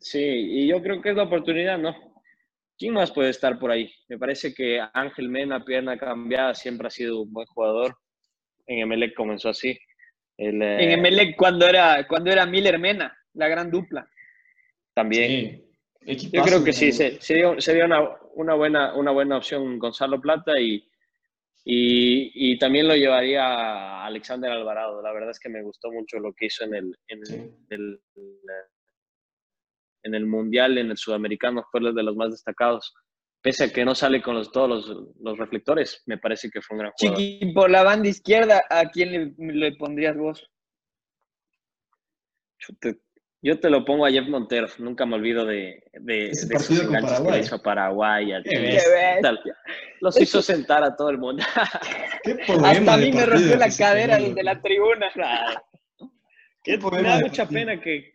[0.00, 2.07] Sí, y yo creo que es la oportunidad, ¿no?
[2.78, 3.92] ¿Quién más puede estar por ahí?
[4.08, 7.96] Me parece que Ángel Mena, pierna cambiada, siempre ha sido un buen jugador.
[8.66, 9.76] En Emelec comenzó así.
[10.36, 14.08] El, eh, En Emelec cuando era, cuando era Miller Mena, la gran dupla.
[14.94, 15.64] También.
[16.06, 16.30] Sí.
[16.32, 20.76] Yo creo que sí, sería, sería una, una buena, una buena opción Gonzalo Plata y,
[21.64, 25.02] y, y también lo llevaría a Alexander Alvarado.
[25.02, 27.50] La verdad es que me gustó mucho lo que hizo en el, en Sí.
[27.70, 28.00] el,
[30.02, 32.94] en el Mundial, en el Sudamericano, fue de los más destacados.
[33.40, 36.76] Pese a que no sale con los, todos los, los reflectores, me parece que fue
[36.76, 37.18] un gran jugador.
[37.18, 40.50] Chiqui, por la banda izquierda, ¿a quién le, le pondrías vos?
[43.40, 46.86] Yo te lo pongo a Jeff Montero, nunca me olvido de, de, de esos que
[46.88, 47.32] Paraguay.
[47.34, 48.32] le hizo a Paraguay.
[48.32, 48.62] a Qué Chile.
[48.72, 49.20] bestia.
[49.22, 49.40] Tal-
[50.00, 51.44] Los hizo sentar a todo el mundo.
[52.24, 52.32] ¿Qué
[52.64, 55.06] Hasta a mí me rompió la que cadera desde la tribuna.
[56.64, 58.12] ¿Qué me da mucha pena que,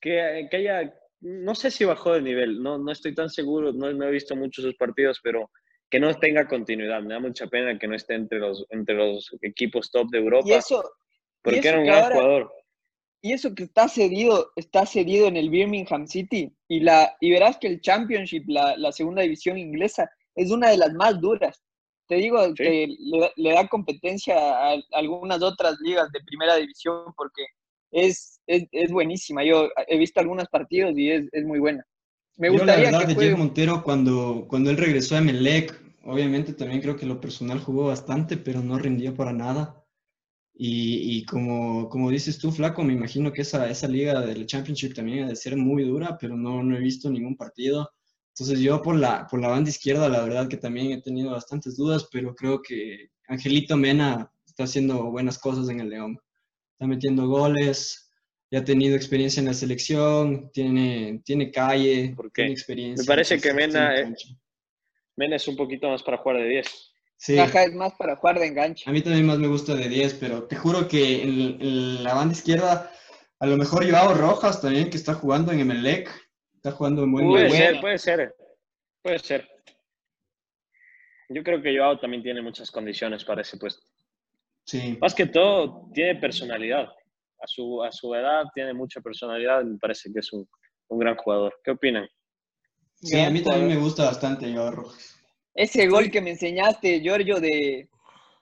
[0.00, 3.92] que, que haya, no sé si bajó de nivel, no, no estoy tan seguro, no,
[3.92, 5.50] no he visto muchos sus partidos, pero
[5.90, 7.02] que no tenga continuidad.
[7.02, 10.46] Me da mucha pena que no esté entre los, entre los equipos top de Europa,
[10.48, 10.82] Y eso,
[11.42, 12.52] porque eso era un gran ahora- jugador.
[13.22, 16.52] y eso que está cedido, está cedido en el Birmingham City.
[16.68, 20.76] Y, la, y verás que el Championship, la, la segunda división inglesa, es una de
[20.76, 21.62] las más duras.
[22.06, 22.54] Te digo Sí.
[22.54, 27.46] que le, da- le da competencia a algunas otras ligas de primera división porque
[27.94, 29.44] es, es, es buenísima.
[29.44, 31.86] Yo he visto algunos partidos y es, es muy buena.
[32.36, 35.80] Me Yo, la gustaría verdad, que de Jeff Montero, cuando, cuando él regresó a Emelec,
[36.02, 39.80] obviamente también creo que lo personal jugó bastante, pero no rindió para nada.
[40.56, 44.94] Y, y como, como dices tú, Flaco, me imagino que esa, esa liga del Championship
[44.94, 47.90] también ha de ser muy dura, pero no, no he visto ningún partido.
[48.28, 51.76] Entonces yo por la, por la banda izquierda, la verdad que también he tenido bastantes
[51.76, 56.18] dudas, pero creo que Angelito Mena está haciendo buenas cosas en el León.
[56.74, 58.12] Está metiendo goles,
[58.50, 62.42] ya ha tenido experiencia en la selección, tiene, tiene calle, ¿Por qué?
[62.42, 63.02] tiene experiencia.
[63.02, 64.14] Me parece que Mena, eh.
[65.16, 66.90] Mena es un poquito más para jugar de 10.
[67.16, 68.84] Sí, Ajá, es más para jugar de enganche.
[68.88, 72.12] a mí también más me gusta de 10, pero te juro que en, en la
[72.14, 72.92] banda izquierda,
[73.38, 76.10] a lo mejor Joao Rojas también, que está jugando en Emelec,
[76.54, 77.58] está jugando en buen Puede nivel.
[77.58, 78.34] ser, puede ser.
[79.00, 79.48] Puede ser.
[81.28, 83.86] Yo creo que Joao también tiene muchas condiciones para ese puesto.
[84.64, 84.98] Sí.
[85.00, 86.84] Más que todo, tiene personalidad.
[87.40, 89.62] A su, a su edad tiene mucha personalidad.
[89.64, 90.48] Me parece que es un,
[90.88, 91.54] un gran jugador.
[91.62, 92.08] ¿Qué opinan?
[92.94, 95.16] Sí, a mí también me gusta bastante Joao Rojas.
[95.54, 97.88] Ese gol que me enseñaste, Giorgio, de, de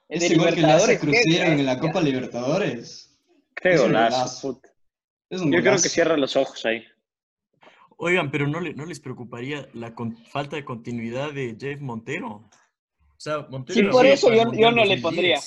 [0.08, 0.98] Ese gol que le hace
[1.52, 1.78] en la.
[1.78, 3.18] Copa Libertadores.
[3.56, 4.60] Qué Es un golazo.
[5.28, 6.84] Es un Yo creo que cierra los ojos ahí.
[7.96, 12.28] Oigan, pero ¿no, le- no les preocuparía la con- falta de continuidad de Jeff Montero?
[12.28, 12.50] O
[13.18, 15.02] sea, Montero Sí, por eso yo- yo no le 2010.
[15.02, 15.38] pondría.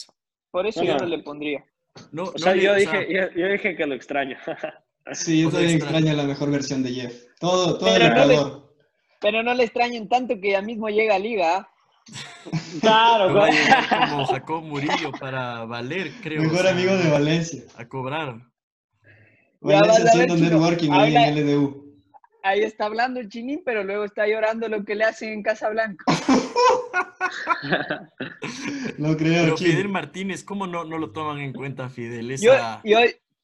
[0.56, 1.06] Por eso No, yo no.
[1.08, 1.66] le pondría.
[2.14, 4.38] No, O sea, yo o sea, dije, yo, yo dije que lo extraño.
[5.12, 7.14] Sí, yo también extra- extraño la mejor versión de Jeff.
[7.42, 8.74] Todo, todo el Pero no le- Ecuador.
[9.20, 11.70] Pero no le extrañen tanto que ya mismo llega a Liga.
[12.82, 13.60] claro, va a güey.
[13.60, 16.42] llegar como Jacob Murillo para valer, creo.
[16.42, 17.64] Mejor o sea, amigo de Valencia.
[17.76, 18.36] A cobrar.
[19.60, 22.00] Valencia haciendo networking ahí en LDU.
[22.44, 26.06] Ahí está hablando el chinín, pero luego está llorando lo que le hacen en Casablanca.
[28.98, 29.58] No creo, Pero.
[29.58, 32.28] Fidel Martínez, ¿cómo no, no lo toman en cuenta, Fidel?
[32.40, 33.00] Yo, Esa yo,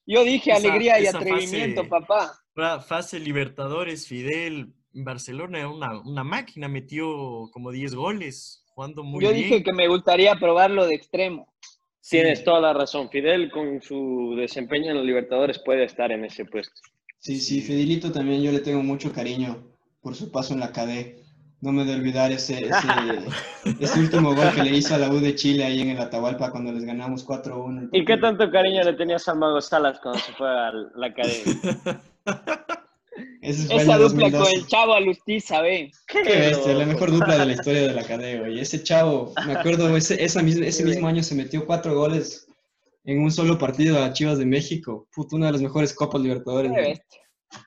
[0.06, 2.32] yo dije esa- alegría y atrevimiento, fase- papá.
[2.54, 9.02] fa- fase Libertadores, Fidel en Barcelona era una, una máquina, metió como 10 goles, jugando
[9.02, 9.42] muy yo bien.
[9.42, 11.52] dije que me gustaría probarlo de extremo.
[12.00, 12.16] Sí.
[12.16, 13.08] Tienes toda la razón.
[13.10, 16.74] Fidel, con su desempeño en los Libertadores, puede estar en ese puesto.
[17.18, 19.62] Sí, sí, Fidelito también yo le tengo mucho cariño
[20.00, 21.21] por su paso en la KD.
[21.62, 22.54] No me de olvidar ese,
[23.64, 26.00] ese, ese último gol que le hizo a la U de Chile ahí en el
[26.00, 27.88] Atahualpa cuando les ganamos 4-1.
[27.92, 31.06] el ¿Y qué tanto cariño le tenías a Mago Salas cuando se fue a la
[31.06, 32.02] academia?
[33.42, 34.54] Ese fue Esa dupla con 2012.
[34.56, 35.92] el Chavo Alustiza, ve.
[36.08, 38.58] Qué bestia, la mejor dupla de la historia de la KD, güey.
[38.58, 42.48] Ese chavo, me acuerdo, ese, esa misma, ese mismo año se metió cuatro goles
[43.04, 45.06] en un solo partido a Chivas de México.
[45.14, 46.72] Puto, una de las mejores Copas Libertadores.
[46.72, 47.21] Qué bestia.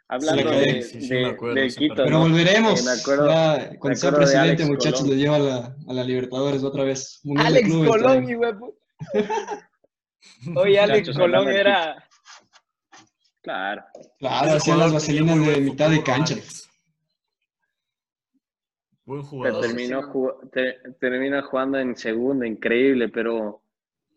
[0.07, 1.95] Hablando Sí, de, sí, de- acuerdo Quito.
[1.95, 2.19] Pero ¿no?
[2.21, 2.79] volveremos.
[2.81, 5.15] Eh, me acuerdo- ya, cuando sea presidente, muchachos, Colón.
[5.15, 7.19] lo lleva a la, a la Libertadores otra vez.
[7.23, 8.77] Mundial Alex clubes Colón, y huevo.
[10.55, 12.07] Oye, Alex Muchachos, Colón era.
[13.41, 13.83] Claro.
[14.19, 16.35] Claro, hacían las vaselinas de mitad de cancha.
[19.05, 19.61] Buen jugador.
[19.61, 20.07] terminó, sí.
[20.11, 23.61] jug- te- termina jugando en segunda, increíble, pero,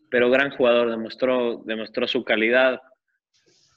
[0.09, 2.81] pero gran jugador, demostró, demostró su calidad.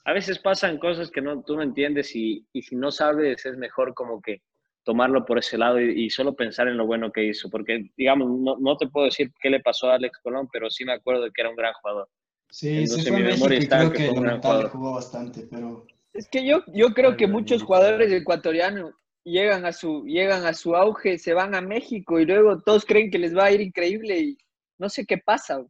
[0.05, 3.57] A veces pasan cosas que no, tú no entiendes y, y si no sabes es
[3.57, 4.41] mejor como que
[4.83, 8.29] tomarlo por ese lado y, y solo pensar en lo bueno que hizo, porque digamos,
[8.39, 11.23] no, no te puedo decir qué le pasó a Alex Colón, pero sí me acuerdo
[11.23, 12.09] de que era un gran jugador.
[12.49, 14.23] Sí, Entonces, se fue a mi México memoria y está creo que que fue un
[14.23, 14.69] gran jugador.
[14.69, 20.03] jugó bastante, pero Es que yo, yo creo que muchos jugadores ecuatorianos llegan a su
[20.05, 23.45] llegan a su auge, se van a México y luego todos creen que les va
[23.45, 24.37] a ir increíble y
[24.77, 25.55] no sé qué pasa.
[25.57, 25.69] güey.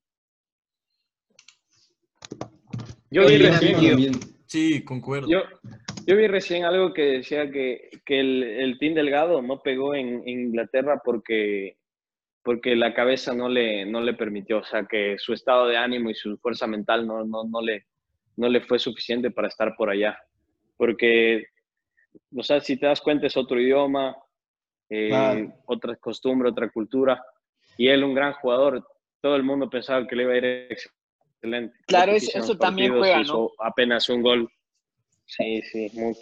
[3.13, 4.11] Yo vi recién.
[4.47, 5.27] Sí, concuerdo.
[5.29, 5.41] Yo,
[6.05, 10.21] yo vi recién algo que decía que, que el, el Team Delgado no pegó en,
[10.27, 11.77] en Inglaterra porque,
[12.43, 16.09] porque la cabeza no le, no le permitió, o sea, que su estado de ánimo
[16.09, 17.85] y su fuerza mental no, no, no, le,
[18.35, 20.17] no le fue suficiente para estar por allá.
[20.75, 21.45] Porque,
[22.35, 24.15] o sea, si te das cuenta es otro idioma,
[24.89, 25.53] eh, Claro.
[25.65, 27.23] otra costumbre, otra cultura,
[27.77, 28.85] y él un gran jugador,
[29.21, 30.77] todo el mundo pensaba que le iba a ir
[31.43, 31.75] excelente.
[31.87, 33.49] Claro, es- eso también partidos, juega, ¿no?
[33.59, 34.49] Apenas un gol.
[35.25, 36.21] Sí, sí, mucho.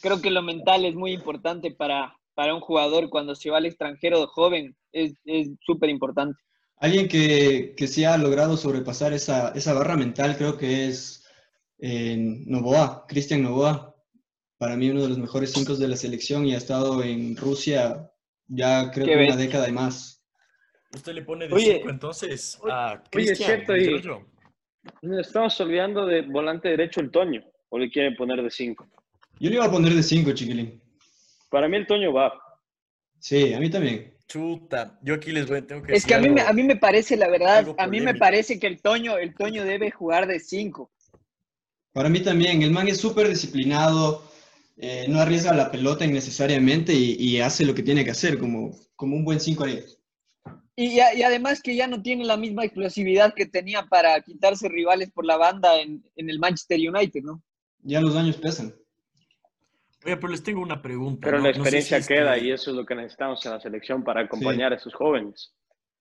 [0.00, 3.66] Creo que lo mental es muy importante para, para un jugador cuando se va al
[3.66, 6.38] extranjero de joven, es es súper importante.
[6.76, 11.24] Alguien que, que sí ha logrado sobrepasar esa, esa barra mental creo que es
[11.78, 13.94] eh, Novoa, Cristian Novoa.
[14.58, 18.10] Para mí uno de los mejores cinco de la selección y ha estado en Rusia
[18.46, 20.22] ya creo que una década y más.
[20.92, 23.36] Usted le pone de Oye, 5 entonces oye, a oye, es Cristian.
[23.64, 24.26] cierto, y- Giorgio.
[25.02, 28.86] Nos estamos olvidando de volante derecho el Toño, o le quieren poner de 5.
[29.40, 30.80] Yo le iba a poner de cinco, chiquilín.
[31.50, 32.32] Para mí el Toño va.
[33.18, 34.14] Sí, a mí también.
[34.26, 36.76] Chuta, yo aquí les voy, tengo que Es que a mí, me, a mí me
[36.76, 40.40] parece, la verdad, a mí me parece que el Toño, el Toño debe jugar de
[40.40, 40.90] 5.
[41.92, 44.24] Para mí también, el man es súper disciplinado,
[44.76, 49.14] eh, no arriesga la pelota innecesariamente y, hace lo que tiene que hacer, como, como
[49.14, 49.84] un buen 5 ahí.
[50.76, 55.10] Y, y, además que ya no tiene la misma explosividad que tenía para quitarse rivales
[55.12, 57.42] por la banda en, en el Manchester United, ¿no?
[57.82, 58.74] Ya los años pesan.
[60.04, 61.20] Oye, pero les tengo una pregunta.
[61.22, 64.72] Pero la experiencia queda y eso es lo que necesitamos en la selección para acompañar
[64.72, 65.54] a esos jóvenes.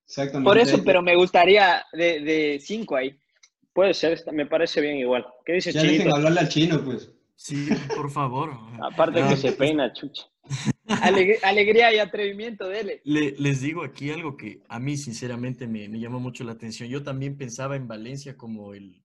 [0.06, 0.50] Exactamente.
[0.50, 3.18] Por eso, pero me gustaría de, de cinco ahí.
[3.74, 5.26] Puede ser, me parece bien igual.
[5.46, 7.12] ¿Qué dices, Ya dejen hablarle al chino, pues.
[7.36, 8.52] Sí, por favor.
[8.82, 10.24] Aparte que se peina, chucha.
[11.42, 13.02] Alegría y atrevimiento, dele.
[13.04, 16.90] Le, les digo aquí algo que a mí sinceramente me, me, llamó mucho la atención.
[16.90, 19.04] Yo también pensaba en Valencia como el,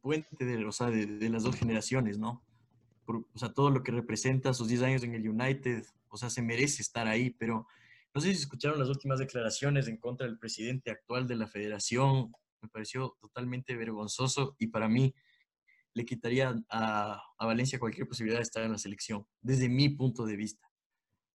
[0.00, 2.42] puente de, o sea, de, las dos generaciones, ¿no?
[3.04, 6.30] Por, o sea, todo lo que representa sus 10 años en el United, o sea,
[6.30, 7.66] se merece estar ahí, pero
[8.14, 12.32] no sé si escucharon las últimas declaraciones en contra del presidente actual de la federación,
[12.62, 15.14] me pareció totalmente vergonzoso y para mí
[15.94, 20.26] le quitaría a, a, Valencia cualquier posibilidad de estar en la selección, desde mi punto
[20.26, 20.68] de vista.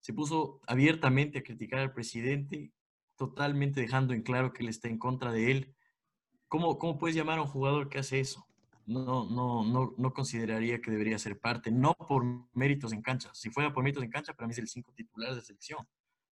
[0.00, 2.72] Se puso abiertamente a criticar al presidente,
[3.16, 5.76] totalmente dejando en claro que él está en contra de él.
[6.48, 8.46] ¿Cómo, cómo puedes llamar a un jugador que hace eso?
[8.86, 13.30] No, no, no, no consideraría que debería ser parte, no por méritos en cancha.
[13.34, 15.86] Si fuera por méritos en cancha, para mí es el cinco titular de selección.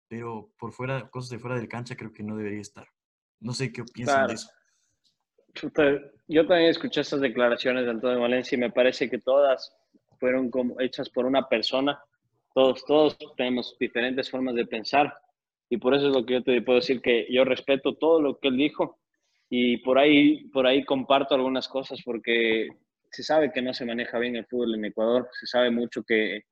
[0.07, 2.87] Pero por fuera, cosas de fuera del cancha, creo que no debería estar.
[3.41, 4.29] No sé qué piensan claro.
[4.29, 4.51] de eso.
[5.55, 9.75] Yo también escuché estas declaraciones de Antonio Valencia y me parece que todas
[10.19, 12.01] fueron como hechas por una persona.
[12.55, 15.13] Todos, todos tenemos diferentes formas de pensar
[15.69, 18.39] y por eso es lo que yo te puedo decir que yo respeto todo lo
[18.39, 18.99] que él dijo
[19.49, 22.69] y por ahí, por ahí comparto algunas cosas porque
[23.11, 26.45] se sabe que no se maneja bien el fútbol en Ecuador, se sabe mucho que,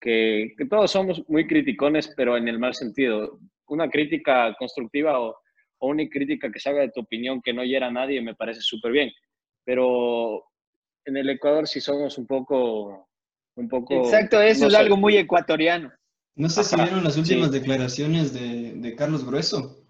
[0.00, 3.38] que, que todos somos muy criticones, pero en el mal sentido.
[3.66, 5.36] Una crítica constructiva o,
[5.78, 8.60] o una crítica que salga de tu opinión que no hiera a nadie me parece
[8.60, 9.10] súper bien.
[9.64, 10.44] Pero
[11.04, 13.08] en el Ecuador sí somos un poco...
[13.56, 14.78] Un poco Exacto, eso no es sé.
[14.78, 15.90] algo muy ecuatoriano.
[16.36, 17.58] No sé si vieron las últimas sí.
[17.58, 19.84] declaraciones de, de, Carlos Grueso,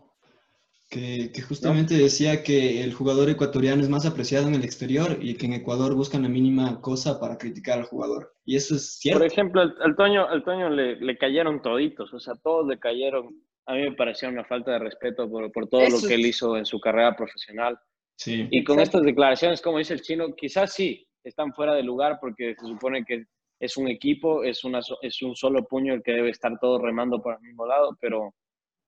[0.88, 2.03] que, que justamente ¿No?
[2.03, 5.94] decía que el jugador ecuatoriano es más apreciado en el exterior y que en Ecuador
[5.94, 8.33] buscan la mínima cosa para criticar al jugador.
[8.46, 9.20] Y eso es cierto.
[9.20, 12.79] Por ejemplo, al, al Toño, al Toño le, le cayeron toditos, o sea, todos le
[12.79, 16.00] cayeron a mí me pareció una falta de respeto por, por todo Eso.
[16.00, 17.78] lo que él hizo en su carrera profesional.
[18.16, 18.48] Sí.
[18.50, 22.54] Y con estas declaraciones, como dice el chino, quizás sí están fuera de lugar porque
[22.59, 23.26] se supone que
[23.61, 27.20] es un equipo, es, una, es un solo puño el que debe estar todo remando
[27.20, 28.35] por el mismo lado, pero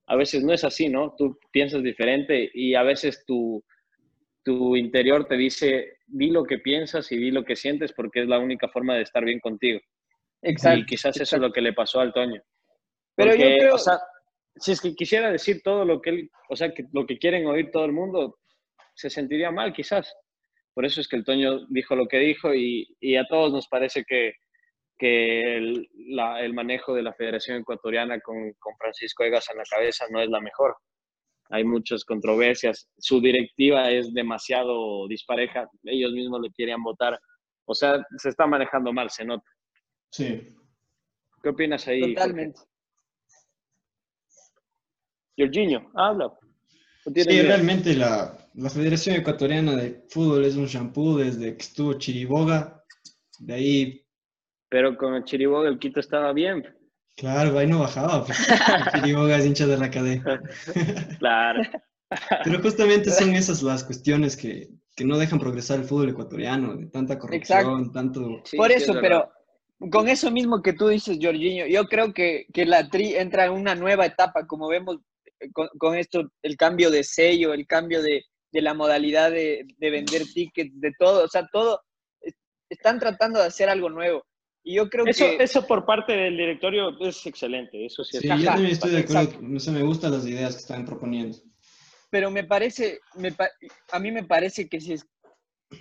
[0.06, 1.14] a veces no es así, ¿no?
[1.14, 3.62] Tú piensas diferente y a veces tu,
[4.42, 8.28] tu interior te dice, di lo que piensas y di lo que sientes porque es
[8.28, 9.78] la única forma de estar bien contigo.
[10.40, 10.80] Exacto.
[10.80, 11.22] Y quizás exacto.
[11.22, 12.40] eso es lo que le pasó al Toño.
[13.14, 13.74] Pero porque, yo creo...
[13.74, 14.00] O sea,
[14.56, 17.46] si es que quisiera decir todo lo que él, o sea, que lo que quieren
[17.46, 18.38] oír todo el mundo,
[18.94, 20.14] se sentiría mal quizás.
[20.74, 23.68] Por eso es que el Toño dijo lo que dijo y, y a todos nos
[23.68, 24.34] parece que,
[24.98, 29.64] que el, la, el, manejo de la Federación Ecuatoriana con, con, Francisco Egas en la
[29.64, 30.76] cabeza no es la mejor.
[31.50, 32.88] Hay muchas controversias.
[32.98, 35.68] Su directiva es demasiado dispareja.
[35.82, 37.18] Ellos mismos le querían votar.
[37.64, 39.50] O sea, se está manejando mal, se nota.
[40.12, 40.56] Sí.
[41.42, 42.14] ¿Qué opinas ahí?
[42.14, 42.60] Totalmente.
[42.60, 42.69] Jorge?
[45.40, 46.32] Jorginho, habla.
[47.14, 52.84] Sí, realmente la, la, Federación Ecuatoriana de Fútbol es un shampoo desde que estuvo Chiriboga.
[53.38, 54.06] De ahí.
[54.68, 56.64] Pero con el Chiriboga el Quito estaba bien.
[57.16, 58.24] Claro, ahí no bajaba.
[58.24, 58.38] Pues.
[58.94, 60.42] Chiriboga es hincha de la cadena.
[61.18, 61.62] claro.
[62.44, 66.86] Pero justamente son esas las cuestiones que, que no dejan progresar el fútbol ecuatoriano, de
[66.86, 67.92] tanta corrupción, Exacto.
[67.92, 68.42] tanto...
[68.44, 69.30] Sí, Por eso, pero
[69.90, 73.52] con eso mismo que tú dices, Jorginho, yo creo que, que la TRI entra en
[73.52, 74.98] una nueva etapa, como vemos
[75.52, 79.90] con, con, esto, el cambio de sello, el cambio de, de la modalidad de, de,
[79.90, 81.80] vender tickets, de todo, o sea, todo,
[82.68, 84.24] están tratando de hacer algo nuevo.
[84.62, 85.42] Y yo creo eso, que...
[85.42, 88.18] Eso por parte del directorio es excelente, eso sí.
[88.18, 91.38] sí yo también estoy de acuerdo, no sé, me gustan las ideas que están proponiendo.
[92.10, 93.34] Pero me parece, me,
[93.92, 95.06] a mí me parece que si es,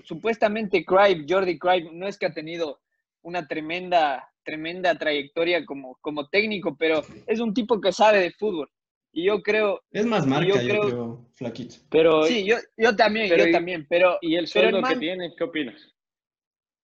[0.04, 2.80] supuestamente Crive, Jordi Crive, no es que ha tenido
[3.22, 8.70] una tremenda, tremenda trayectoria como, como técnico, pero es un tipo que sabe de fútbol.
[9.12, 9.82] Y yo creo.
[9.92, 11.76] Es más marca, yo creo, yo creo flaquito.
[11.90, 13.88] Pero, sí, yo, yo también, pero, yo también.
[13.90, 15.34] Pero, ¿Y el sueldo el man, que tiene?
[15.38, 15.94] ¿Qué opinas?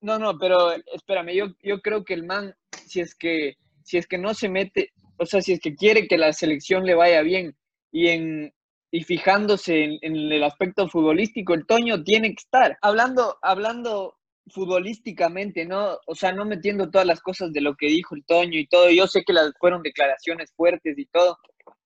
[0.02, 2.54] No, no, pero espérame, yo, yo creo que el man,
[2.86, 6.08] si es que, si es que no se mete, o sea, si es que quiere
[6.08, 7.56] que la selección le vaya bien
[7.92, 8.54] y en
[8.92, 12.78] y fijándose en, en el aspecto futbolístico, el Toño tiene que estar.
[12.82, 14.16] Hablando, hablando
[14.48, 15.98] futbolísticamente, ¿no?
[16.06, 18.90] O sea, no metiendo todas las cosas de lo que dijo el Toño y todo.
[18.90, 21.38] Yo sé que las fueron declaraciones fuertes y todo,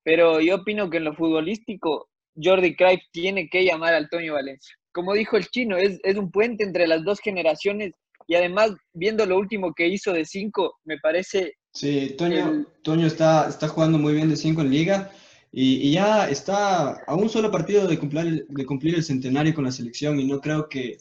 [0.04, 2.10] pero yo opino que en lo futbolístico,
[2.42, 4.76] Jordi Cruyff tiene que llamar al Toño Valencia.
[4.92, 7.94] Como dijo el chino, es, es un puente entre las dos generaciones
[8.28, 11.54] Y además, viendo lo último que hizo de 5, me parece...
[11.74, 15.12] Sí, Toño, Toño está, está jugando muy bien de 5 en liga
[15.52, 19.64] y, y, ya está a un solo partido de cumplir, de cumplir el centenario con
[19.64, 20.98] la selección y no creo que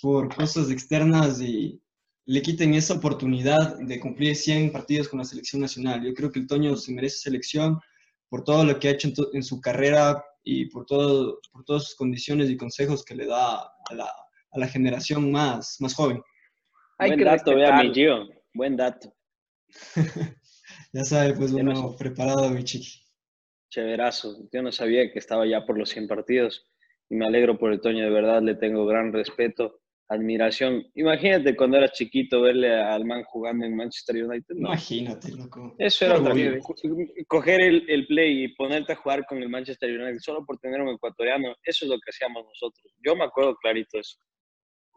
[0.00, 1.80] por cosas externas y
[2.26, 6.04] le quiten esa oportunidad de cumplir 100 partidos con la selección nacional.
[6.04, 7.80] Yo creo que el Toño se merece selección
[8.30, 11.84] por todo lo que ha hecho en, en su carrera y por, todo, por todas
[11.84, 14.06] sus condiciones y consejos que le da a la,
[14.52, 16.22] a la generación más, más joven.
[16.98, 18.28] Hay Buen dato, vea mi Gio.
[18.54, 19.12] Buen dato.
[20.92, 23.04] ya sabe, pues uno no preparado, mi chiqui.
[23.70, 24.48] Chéverazo.
[24.52, 26.66] Yo no sabía que estaba ya por los 100 partidos
[27.08, 30.84] y me alegro por el Toño, de verdad, le tengo gran respeto, admiración.
[30.94, 34.56] Imagínate cuando eras chiquito verle al man jugando en Manchester United.
[34.56, 35.74] Imagínate, loco.
[35.78, 36.34] Eso era otra
[37.28, 40.80] Coger el, el, play y ponerte a jugar con el Manchester United solo por tener
[40.80, 42.92] un ecuatoriano, eso es lo que hacíamos nosotros.
[43.04, 44.18] Yo me acuerdo clarito eso.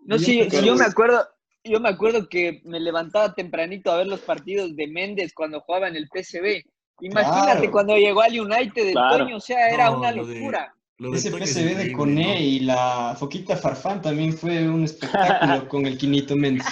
[0.05, 1.23] No, sí, sí, yo me acuerdo,
[1.63, 5.89] yo me acuerdo que me levantaba tempranito a ver los partidos de Méndez cuando jugaba
[5.89, 6.63] en el PSV.
[7.01, 10.73] Imagínate cuando llegó al United del Toño, o sea, era una locura.
[10.97, 16.35] Ese PSV de Cone y la Foquita Farfán también fue un espectáculo con el Quinito
[16.35, 16.67] Méndez.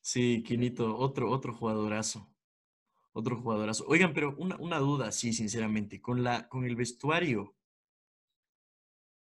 [0.00, 2.30] Sí, Quinito, otro, otro jugadorazo.
[3.12, 3.84] Otro jugadorazo.
[3.88, 6.02] Oigan, pero una, una duda, sí, sinceramente.
[6.02, 7.56] Con, la, con el vestuario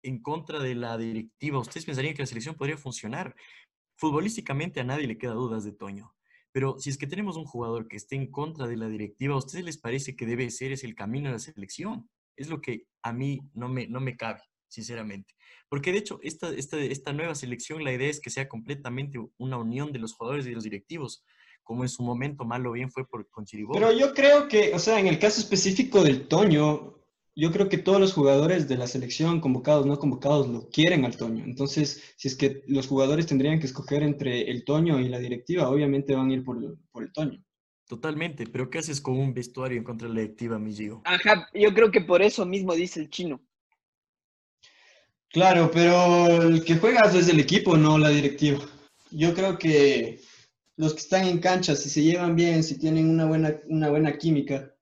[0.01, 3.35] en contra de la directiva, ¿ustedes pensarían que la selección podría funcionar?
[3.95, 6.15] Futbolísticamente a nadie le queda dudas de Toño.
[6.51, 9.39] Pero si es que tenemos un jugador que esté en contra de la directiva, ¿a
[9.39, 12.09] ustedes les parece que debe ser ese el camino de la selección?
[12.35, 15.33] Es lo que a mí no me, no me cabe, sinceramente.
[15.69, 19.57] Porque de hecho, esta, esta, esta nueva selección, la idea es que sea completamente una
[19.57, 21.23] unión de los jugadores y de los directivos,
[21.63, 23.73] como en su momento mal o bien fue por, con Chiribó.
[23.73, 26.97] Pero yo creo que, o sea, en el caso específico del Toño,
[27.35, 31.15] yo creo que todos los jugadores de la selección, convocados, no convocados, lo quieren al
[31.15, 31.45] Toño.
[31.45, 35.69] Entonces, si es que los jugadores tendrían que escoger entre el Toño y la directiva,
[35.69, 36.57] obviamente van a ir por,
[36.91, 37.41] por el Toño.
[37.91, 41.01] Totalmente, pero ¿qué haces con un vestuario en contra de la directiva, mi Gio?
[41.03, 43.41] Ajá, yo creo que por eso mismo dice el chino.
[45.27, 48.59] Claro, pero el que juega es el equipo, no la directiva.
[49.09, 50.21] Yo creo que
[50.77, 54.17] los que están en cancha, si se llevan bien, si tienen una buena, una buena
[54.17, 54.73] química,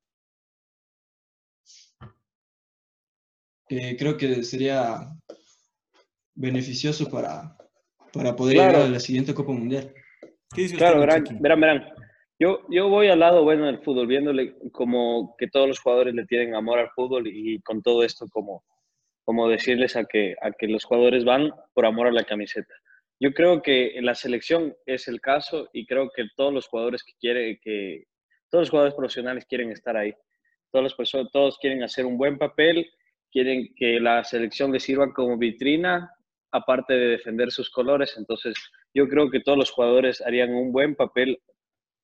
[3.68, 5.18] creo que sería
[6.36, 7.58] beneficioso para,
[8.14, 9.96] para poder ir a la siguiente Copa Mundial.
[10.78, 12.09] claro, verán, verán, verán.
[12.40, 16.26] Yo, yo voy al lado bueno del fútbol, viéndole como que todos los jugadores le
[16.26, 18.64] tienen amor al fútbol y con todo esto como,
[19.26, 22.74] como decirles a que, a que los jugadores van por amor a la camiseta.
[23.20, 27.04] Yo creo que en la selección es el caso y creo que todos los jugadores
[27.04, 28.06] que quieren, que
[28.50, 30.14] todos los jugadores profesionales quieren estar ahí.
[30.72, 32.90] Todos los personas, todos quieren hacer un buen papel
[33.32, 36.12] quieren que la selección les sirva como vitrina,
[36.52, 38.16] aparte de defender sus colores.
[38.18, 38.56] Entonces,
[38.94, 41.40] yo creo que todos los jugadores harían un buen papel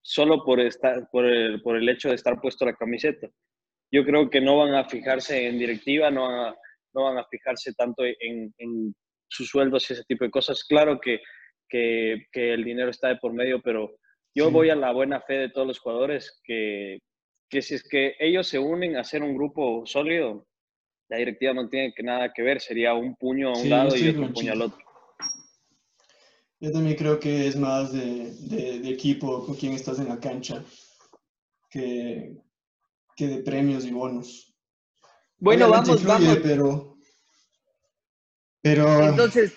[0.05, 3.27] solo por, estar, por, el, por el hecho de estar puesto la camiseta.
[3.91, 6.55] Yo creo que no van a fijarse en directiva, no van a,
[6.93, 8.95] no van a fijarse tanto en, en
[9.27, 10.63] sus sueldos y ese tipo de cosas.
[10.63, 11.21] Claro que,
[11.67, 13.95] que, que el dinero está de por medio, pero
[14.35, 16.99] yo voy a la buena fe de todos los jugadores que,
[17.49, 20.45] que si es que ellos se unen a ser un grupo sólido,
[21.09, 24.09] la directiva no tiene que nada que ver, sería un puño a un lado y
[24.09, 24.84] otro puño al otro.
[26.65, 28.31] Yo también creo que es más de,
[28.79, 30.65] de, equipo con quien estás en la cancha
[31.69, 32.35] que,
[33.15, 34.51] que de premios y bonos.
[35.37, 36.39] Bueno, vamos, vamos.
[36.41, 36.97] Pero,
[38.63, 39.09] pero...
[39.09, 39.53] Entonces,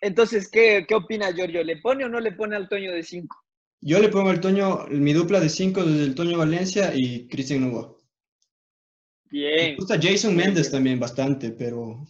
[0.00, 1.62] entonces ¿qué, ¿qué opina Giorgio?
[1.62, 3.36] ¿Le pone o no le pone al Toño de 5?
[3.82, 7.60] Yo le pongo al Toño, mi dupla de 5 desde el Toño Valencia y Cristian
[7.60, 7.94] Nuba.
[9.30, 9.70] Bien.
[9.70, 12.04] Me gusta Jason Méndez también bastante, pero...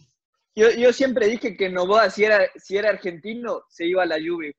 [0.55, 4.17] Yo, yo siempre dije que Novoa, si era, si era argentino, se iba a la
[4.17, 4.55] Juve,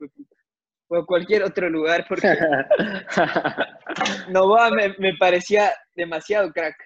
[0.89, 2.29] o a cualquier otro lugar, porque
[4.31, 6.77] Novoa me, me, parecía demasiado crack.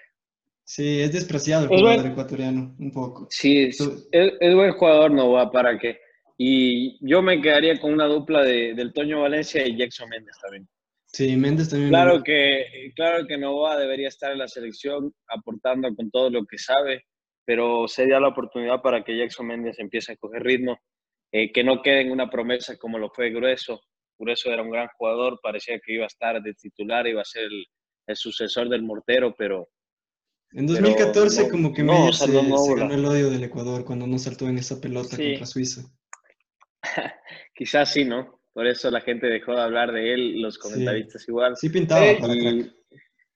[0.65, 3.27] Sí, es despreciado el jugador ecuatoriano, un poco.
[3.31, 3.81] Sí, es,
[4.13, 5.99] es, buen jugador Novoa, ¿para qué?
[6.37, 10.69] Y yo me quedaría con una dupla de, del Toño Valencia y Jackson Méndez también.
[11.07, 11.89] Sí, Méndez también.
[11.89, 16.59] Claro que, claro que Novoa debería estar en la selección aportando con todo lo que
[16.59, 17.07] sabe,
[17.49, 20.79] pero sería la oportunidad para que Jackson Méndez empiece a coger ritmo,
[21.33, 23.81] eh, que no quede en una promesa como lo fue Grueso.
[24.19, 27.45] Grueso era un gran jugador, parecía que iba a estar de titular, iba a ser
[27.45, 27.65] el,
[28.07, 29.67] el sucesor del mortero, pero...
[30.53, 34.59] En 2014 como que no, se, ganó el odio del Ecuador cuando no saltó en
[34.59, 35.91] esa pelota contra Suiza.
[37.55, 38.43] Quizás sí, ¿no?
[38.53, 41.57] Por eso la gente dejó de hablar de él, los comentaristas igual.
[41.57, 42.05] Sí pintaba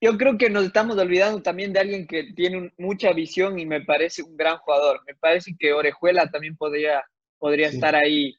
[0.02, 3.82] Yo creo que nos estamos olvidando también de alguien que tiene mucha visión y me
[3.82, 5.00] parece un gran jugador.
[5.06, 7.04] Me parece que Orejuela también podría,
[7.38, 8.34] podría estar ahí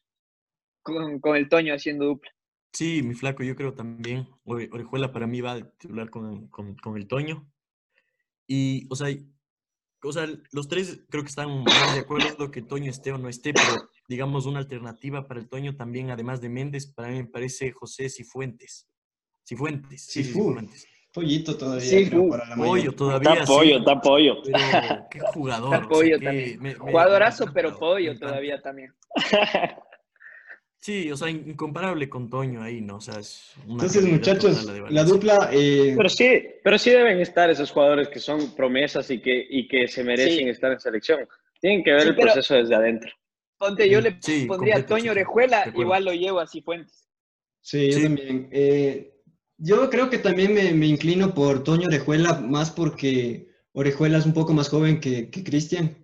[0.81, 2.29] con, con, el Toño haciendo dupla.
[2.73, 4.27] Sí, mi flaco, yo creo también.
[4.43, 7.49] Orejuela para mí va a titular con, con, con el Toño.
[8.45, 9.07] Y, o sea,
[10.03, 13.53] o sea, los tres creo que están de acuerdo que Toño esté o no esté,
[13.53, 17.71] pero digamos una alternativa para el Toño también, además de Méndez, para mí me parece
[17.71, 18.85] José Cifuentes.
[19.47, 20.05] Cifuentes.
[20.05, 20.87] Sí, Cifuentes.
[21.13, 21.81] Pollito todavía.
[21.81, 23.33] Sí, para la pollo todavía.
[23.33, 24.35] Está pollo, está pollo.
[24.43, 25.75] Pero qué jugador.
[25.75, 26.75] Está pollo también.
[26.75, 28.93] Jugadorazo, pero pollo todavía también.
[30.79, 32.97] Sí, o sea, incomparable con Toño ahí, ¿no?
[32.97, 35.49] O sea, es una Entonces, muchachos, la dupla...
[35.53, 35.93] Eh...
[35.95, 39.87] Pero, sí, pero sí deben estar esos jugadores que son promesas y que, y que
[39.87, 41.25] se merecen estar en selección.
[41.61, 43.13] Tienen que ver el proceso desde adentro.
[43.57, 47.07] Ponte, yo le pondría a Toño Orejuela, igual lo llevo a Cifuentes.
[47.61, 48.49] Sí, yo también.
[48.51, 49.12] Eh,
[49.57, 54.33] yo creo que también me, me, inclino por Toño Orejuela, más porque Orejuela es un
[54.33, 55.97] poco más joven que, que Cristian.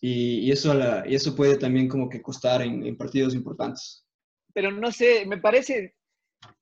[0.00, 4.04] Y, y, eso la, y eso puede también como que costar en, en partidos importantes
[4.54, 5.96] pero no sé, me parece,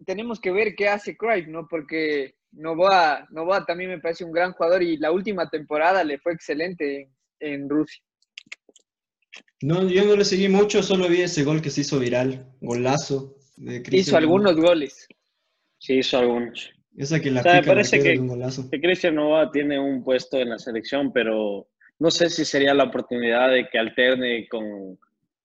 [0.05, 1.69] tenemos que ver qué hace Cruyff, ¿no?
[1.69, 6.33] Porque Novoa, Novoa también me parece un gran jugador y la última temporada le fue
[6.33, 8.03] excelente en, Rusia.
[9.61, 13.37] No, yo no le seguí mucho, solo vi ese gol que se hizo viral, golazo.
[13.57, 15.07] De hizo algunos goles.
[15.83, 16.71] Sí, hizo algunos.
[16.97, 18.21] Esa que la o sea, me parece que,
[18.71, 21.67] que Cristian Novoa tiene un puesto en la selección, pero
[21.99, 24.97] no sé si sería la oportunidad de que alterne con,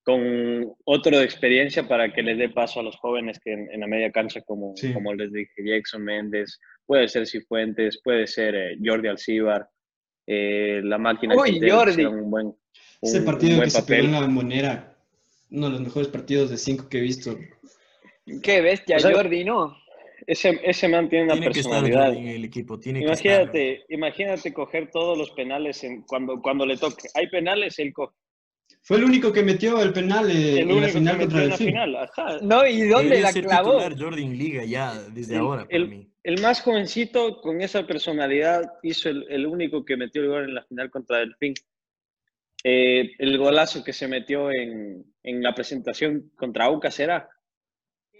[0.04, 3.88] con otro de experiencia para que les dé paso a los jóvenes que en, la
[3.88, 9.08] media cancha, como, como les dije, Jackson Méndez, puede ser Cifuentes, puede ser eh, Jordi
[9.08, 9.68] Alcibar,
[10.28, 12.06] eh, la máquina Uy, Jordi.
[12.06, 12.54] un buen
[13.02, 14.96] Ese partido que se pegó en la monera,
[15.50, 17.36] uno de los mejores partidos de cinco que he visto.
[18.44, 19.76] Qué bestia, Jordi, ¿no?
[20.28, 22.14] Ese, ese man tiene una personalidad.
[22.14, 27.08] en el equipo, tiene imagínate, imagínate coger todos los penales en, cuando, cuando le toque.
[27.14, 28.14] Hay penales, él coge.
[28.82, 32.10] Fue el único que metió el penal eh, en la final contra el final.
[32.42, 33.80] No, ¿y dónde la clavó?
[33.98, 39.86] Jordan Liga ya desde ahora el, El más jovencito con esa personalidad hizo el, único
[39.86, 41.54] que metió el gol en la final contra Delfín.
[42.66, 47.30] Eh, el golazo que se metió en, en la presentación contra Aucas era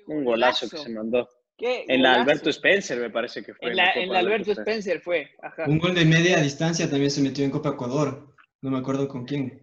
[0.08, 1.28] un golazo, que se mandó.
[1.60, 3.70] En la Alberto Spencer me parece que fue.
[3.70, 5.30] En la, en la Alberto Spencer, fue.
[5.66, 8.34] Un gol de media distancia también se metió en Copa Ecuador.
[8.62, 9.62] No me acuerdo con quién.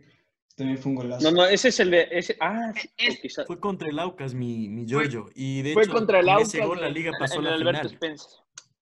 [0.56, 1.30] También fue un golazo.
[1.30, 2.08] No, no, ese es el de.
[2.10, 2.72] Ese, ah,
[3.46, 5.30] Fue contra el Aucas, mi, mi Giorgio.
[5.34, 7.94] Y de fue hecho, contra el Aucas, ese gol la liga pasó la Alberto final.
[7.94, 8.40] Spencer.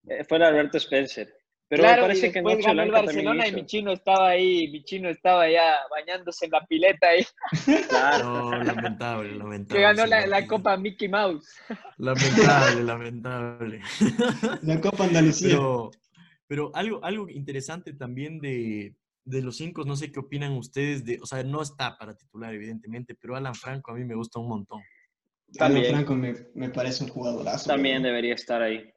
[0.08, 1.34] Eh, fue el Alberto Spencer.
[1.72, 5.08] Pero me parece que Nacho ganó el Barcelona y mi chino estaba ahí, mi chino
[5.08, 7.24] estaba ya bañándose en la pileta ahí.
[7.88, 9.78] Claro, no, lamentable, lamentable.
[9.78, 11.48] Que ganó la, la, Copa Mickey Mouse.
[11.96, 13.80] Lamentable, lamentable.
[14.62, 15.48] La Copa Andalucía.
[15.48, 15.90] Pero,
[16.46, 18.94] pero algo, algo interesante también de,
[19.24, 22.52] de los cinco, no sé qué opinan ustedes de, o sea, no está para titular,
[22.52, 24.82] evidentemente, pero Alan Franco a mí me gusta un montón.
[25.58, 27.70] Alan Franco me, parece un jugadorazo.
[27.70, 28.92] También debería estar ahí.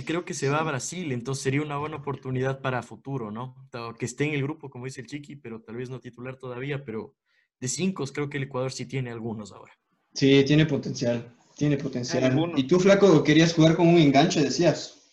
[0.00, 3.54] Y creo que se va a Brasil, entonces sería una buena oportunidad para futuro, ¿no?
[3.98, 6.86] Que esté en el grupo, como dice el Chiqui, pero tal vez no titular todavía,
[6.86, 7.14] pero
[7.60, 9.74] de cinco creo que el Ecuador sí tiene algunos ahora.
[10.14, 12.34] Sí, tiene potencial, tiene potencial.
[12.56, 15.12] ¿Y tú, Flaco, querías jugar con un enganche, decías?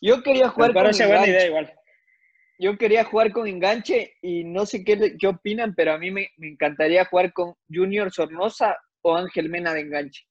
[0.00, 1.06] Yo quería jugar con un enganche.
[1.06, 1.72] buena idea igual
[2.58, 6.30] yo quería jugar con enganche y no sé qué, qué opinan, pero a mí me,
[6.38, 10.24] encantaría jugar con Junior Sornosa o Ángel Mena de enganche.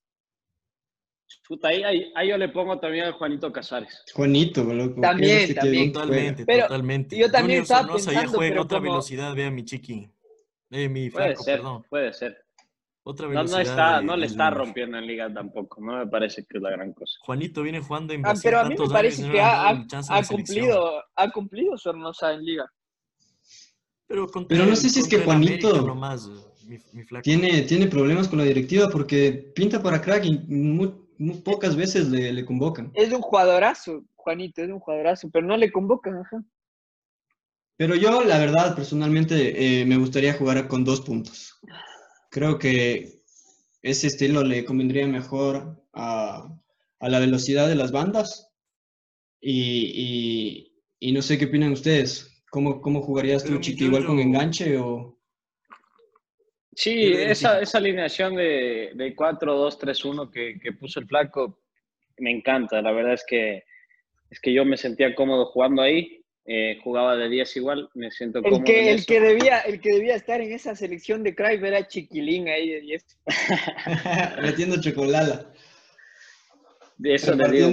[1.63, 4.03] Ahí, ahí, yo le pongo también a Juanito Casares.
[4.13, 5.01] Juanito, loco.
[5.01, 5.91] También, también.
[5.91, 7.17] Totalmente, totalmente.
[7.17, 10.09] Yo también Junior Sornosa ya juega en otra velocidad, vea mi chiqui.
[10.71, 11.85] Eh, mi puede flaco, ser, perdón.
[11.89, 12.43] Puede ser.
[13.05, 16.63] No, no, está, no le está rompiendo en liga tampoco, no me parece que es
[16.63, 17.19] la gran cosa.
[17.19, 19.85] Juanito viene jugando en ah, Pero a mí me parece que ha,
[20.25, 22.65] cumplido, ha cumplido su hermosa en liga.
[24.07, 24.27] Pero,
[24.65, 25.97] no sé si es que Juanito
[27.23, 30.39] tiene, tiene problemas con la directiva porque pinta para crack y
[31.17, 32.91] muy, pocas veces le, le, convocan.
[32.93, 36.43] Es un jugadorazo, Juanito, es un jugadorazo, pero no le convocan, ajá.
[37.77, 41.59] Pero yo, la verdad, personalmente, eh, me gustaría jugar con dos puntos.
[42.29, 43.19] Creo que
[43.81, 46.49] ese estilo le convendría mejor a,
[46.99, 48.51] la velocidad de las bandas.
[49.41, 52.43] Y, no sé qué opinan ustedes.
[52.49, 53.85] ¿Cómo, cómo jugarías tú, Chiqui?
[53.85, 55.12] ¿Igual con enganche o...?
[56.75, 61.59] Sí, esa, esa alineación de, de 4-2-3-1 que, que puso el flaco
[62.17, 62.81] me encanta.
[62.81, 63.63] La verdad es que,
[64.29, 68.39] es que yo me sentía cómodo jugando ahí eh, jugaba de 10 igual, me siento
[68.39, 68.63] el cómodo.
[68.65, 72.49] Que, el, que debía, el que debía estar en esa selección de Cruyff era Chiquilín
[72.49, 73.05] ahí de 10.
[74.41, 75.53] Metiendo chocolala.
[76.97, 77.69] De eso te digo,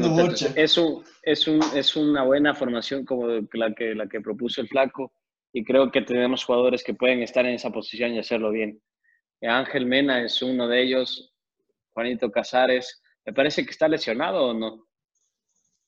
[0.55, 4.69] es, un, es, un, es una buena formación como la que, la que propuso el
[4.69, 5.13] Flaco
[5.53, 8.81] y creo que tenemos jugadores que pueden estar en esa posición y hacerlo bien.
[9.43, 11.33] Ángel Mena es uno de ellos,
[11.93, 14.87] Juanito Casares, Me parece que está lesionado o no.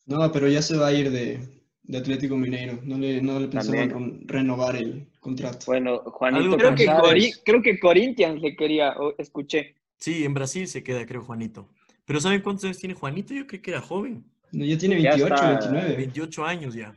[0.06, 2.78] No, pero ya se va a ir de, de Atlético Mineiro.
[2.82, 5.64] No le, no le pensaban renovar el contrato.
[5.66, 9.76] Bueno, Juanito Creo que, Casares, Cori- creo que Corinthians le quería, escuché.
[9.96, 11.68] Sí, en Brasil se queda, creo, Juanito.
[12.04, 13.32] Pero ¿saben cuántos años tiene Juanito?
[13.32, 14.24] Yo creí que era joven.
[14.50, 15.96] No, ya tiene Ya 28, está- 29.
[15.96, 16.94] 28 años ya.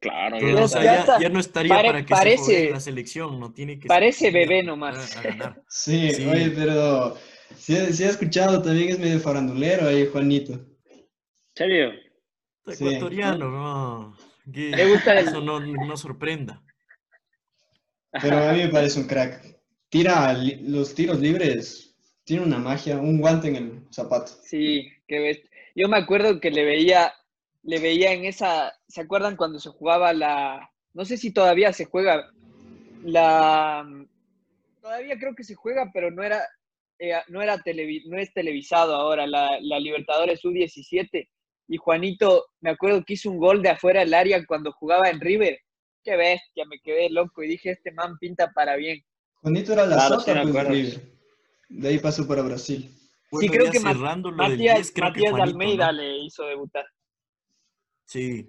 [0.00, 1.20] Claro, ya o sea, ya ya, está.
[1.20, 4.62] ya no estaría Pare- para que parece- se la selección, no tiene que parece bebé
[4.62, 5.16] nomás.
[5.16, 5.22] A.
[5.68, 6.26] Sí, Sí.
[6.26, 7.16] oye, pero
[7.58, 10.54] si ha escuchado, también es medio farandulero ahí, Juanito.
[10.54, 11.06] ¿En
[11.54, 11.90] serio?
[12.66, 12.86] Sí.
[12.86, 14.16] Ecuatoriano, no.
[14.52, 16.62] Que Le gusta el- eso no, no sorprenda.
[18.22, 19.58] Pero a mí me parece un crack.
[19.88, 21.94] Tira li- los tiros libres,
[22.24, 24.32] tiene una magia, un guante en el zapato.
[24.44, 25.50] Sí, qué bestia.
[25.74, 27.12] Yo me acuerdo que le veía,
[27.62, 31.84] le veía en esa, ¿se acuerdan cuando se jugaba la, no sé si todavía se
[31.84, 32.30] juega,
[33.02, 33.86] la,
[34.80, 36.40] todavía creo que se juega, pero no era,
[36.98, 41.28] eh, no era televi- no es televisado ahora, la, la Libertadores U17,
[41.68, 45.20] y Juanito, me acuerdo que hizo un gol de afuera del área cuando jugaba en
[45.20, 45.58] River.
[46.02, 49.04] Qué bestia, me quedé loco y dije, este man pinta para bien.
[49.34, 50.66] Juanito era la Claro, sota pues.
[50.68, 51.00] River.
[51.68, 52.90] De ahí pasó para Brasil.
[53.30, 55.92] Bueno, creo que Matías, 10, creo que Matías Juanito, Almeida ¿no?
[55.92, 56.84] le hizo debutar.
[58.10, 58.44] Sí.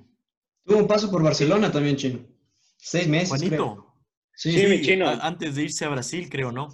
[0.66, 2.20] Tuvo un paso por Barcelona también, Chino.
[2.78, 3.76] Seis meses, creo.
[3.76, 3.93] Juanito.
[4.34, 5.07] Sí, Sí, sí, mi chino.
[5.07, 6.68] antes de irse a Brasil, creo, ¿no?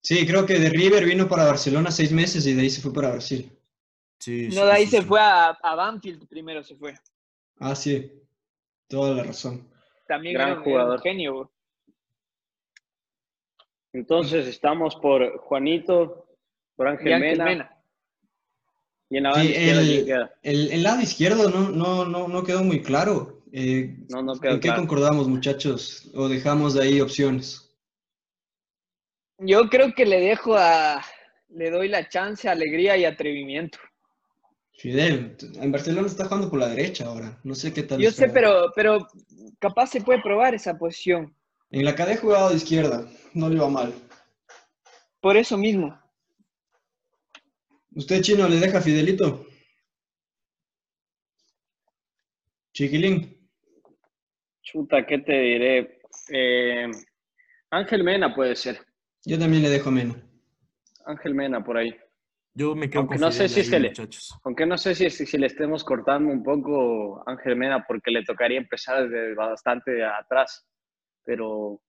[0.00, 2.92] sí, creo que de River vino para Barcelona seis meses y de ahí se fue
[2.92, 3.52] para Brasil.
[4.18, 5.06] Sí, No, sí, de ahí sí, se sí.
[5.06, 6.94] fue a, a Banfield primero, se fue.
[7.58, 8.10] Ah, sí,
[8.88, 9.68] toda la razón.
[10.08, 11.00] También Gran era, jugador.
[11.02, 11.34] genio.
[11.34, 11.52] bro.
[13.92, 16.26] Entonces estamos por Juanito,
[16.76, 17.71] por Ángel Mena, Mena.
[19.12, 22.80] Y en la banda Sí, izquierda, el- lado izquierdo no, no, no, no quedó muy
[22.82, 23.42] claro.
[23.52, 24.80] Eh, No, no quedó ¿En qué claro.
[24.80, 26.10] concordamos, muchachos?
[26.14, 27.70] ¿O dejamos de ahí opciones?
[29.38, 31.02] Yo creo que le dejo a.
[31.50, 33.78] Le doy la chance, alegría y atrevimiento.
[34.78, 37.38] Fidel, en Barcelona está jugando por la derecha ahora.
[37.44, 38.00] No sé qué tal.
[38.00, 39.06] Yo sé, pero, pero
[39.58, 41.36] capaz se puede probar esa posición.
[41.70, 43.92] En la cadena jugado de izquierda, no le va mal.
[45.20, 46.00] Por eso mismo.
[47.94, 49.46] ¿Usted, Chino, le deja a Fidelito?
[52.72, 53.36] Chiquilín.
[54.62, 56.00] Chuta, ¿qué te diré?
[56.30, 56.90] Eh,
[57.70, 58.78] Ángel Mena puede ser.
[59.24, 60.14] Yo también le dejo Mena.
[61.04, 61.94] Ángel Mena por ahí.
[62.54, 64.34] Yo me quedo Aunque con no sé si ahí, se le- muchachos.
[64.44, 68.10] Aunque no sé si, si, si le estemos cortando un poco a Ángel Mena porque
[68.10, 70.66] le tocaría empezar desde bastante atrás.
[71.24, 71.80] Pero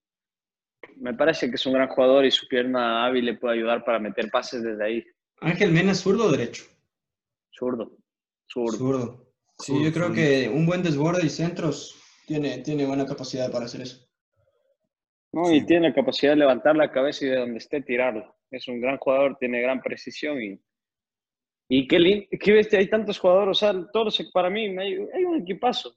[0.98, 4.00] me parece que es un gran jugador y su pierna hábil le puede ayudar para
[4.00, 5.04] meter pases desde ahí.
[5.44, 6.64] Ángel Mena, ¿es zurdo o derecho?
[7.52, 7.92] Zurdo.
[8.52, 8.78] Zurdo.
[8.78, 9.28] Zurdo.
[9.60, 13.66] Sí, Zurdo, yo creo que un buen desborde y centros tiene, tiene buena capacidad para
[13.66, 14.08] hacer eso.
[15.32, 15.56] No, Sí.
[15.58, 18.36] y tiene la capacidad de levantar la cabeza y de donde esté tirarlo.
[18.52, 20.60] Es un gran jugador, tiene gran precisión y,
[21.70, 25.24] y qué, lin- qué bestia, hay tantos jugadores, o sea, todos, para mí hay, hay
[25.24, 25.96] un equipazo.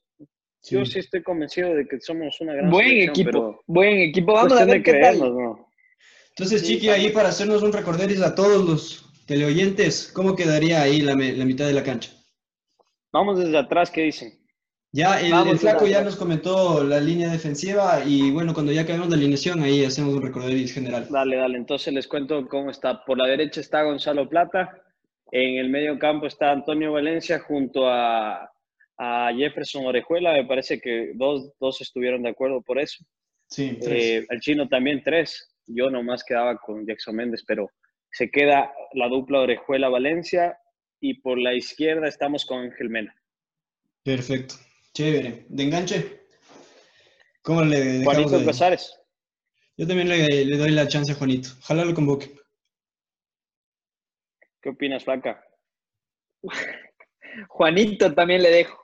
[0.68, 3.30] Yo sí estoy convencido de que somos una gran Buen equipo.
[3.30, 4.32] pero Buen equipo.
[4.32, 5.34] Vamos a ver qué creernos, tal.
[5.36, 5.68] ¿no?
[6.30, 11.00] Entonces, Sí, Chiqui, ahí para hacernos un recorderis a todos los teleoyentes, ¿cómo quedaría ahí
[11.00, 12.12] la, la mitad de la cancha?
[13.12, 14.46] Vamos desde atrás, ¿qué dicen?
[14.92, 19.16] Ya, el, flaco ya nos comentó la línea defensiva y bueno, cuando ya acabemos la
[19.16, 21.06] alineación, ahí hacemos un recorderis general.
[21.10, 23.04] Dale, dale, entonces les cuento cómo está.
[23.04, 24.82] Por la derecha está Gonzalo Plata,
[25.32, 28.50] en el medio campo está Antonio Valencia junto a,
[28.96, 33.04] a Jefferson Orejuela, me parece que dos, dos estuvieron de acuerdo por eso.
[33.48, 34.02] Sí, tres.
[34.02, 35.54] Eh, el chino también tres.
[35.66, 37.68] Yo nomás quedaba con Jackson Méndez, pero
[38.16, 40.58] se queda la dupla Orejuela-Valencia
[41.00, 43.14] y por la izquierda estamos con Ángel Mena.
[44.02, 44.54] Perfecto.
[44.94, 45.44] Chévere.
[45.50, 46.22] ¿De enganche?
[47.42, 48.42] ¿Cómo le Juanito?
[48.42, 48.98] Casares.
[49.76, 51.50] Yo también le, le doy la chance a Juanito.
[51.60, 52.34] Ojalá lo convoque.
[54.62, 55.44] ¿Qué opinas, Flaca?
[57.48, 58.82] Juanito también le dejo.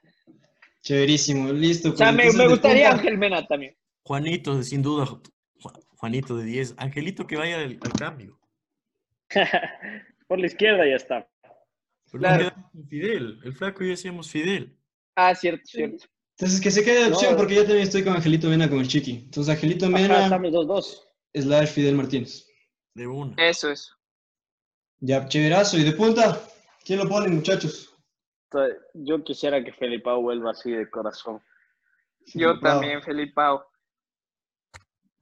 [0.82, 1.50] Chéverísimo.
[1.54, 1.92] Listo.
[1.92, 3.74] O sea, me, gustaría Ángel Mena también.
[4.04, 5.06] Juanito, sin duda.
[5.06, 5.22] Ju-
[5.96, 6.74] Juanito de 10.
[6.76, 8.41] Angelito que vaya al, al cambio.
[10.28, 11.28] por la izquierda ya está.
[12.10, 12.52] Pero Claro.
[12.88, 13.40] Fidel.
[13.44, 14.76] El flaco ya decíamos Fidel.
[15.16, 16.04] Ah, cierto, cierto.
[16.38, 17.38] Entonces, que se quede de opción No.
[17.38, 19.22] porque yo también estoy con Angelito Mena con el Chiqui.
[19.24, 21.08] Entonces, Angelito Ajá, Mena estamos dos dos.
[21.34, 22.46] slash Fidel Martínez.
[22.94, 23.34] De una.
[23.38, 23.94] Eso, eso.
[25.00, 25.78] Ya, chéverazo.
[25.78, 26.40] ¿Y de punta?
[26.84, 27.88] ¿Quién lo pone, muchachos?
[28.94, 31.40] Yo quisiera que Felipao vuelva así de corazón.
[32.34, 32.60] Yo Wow.
[32.60, 33.66] también, Felipao.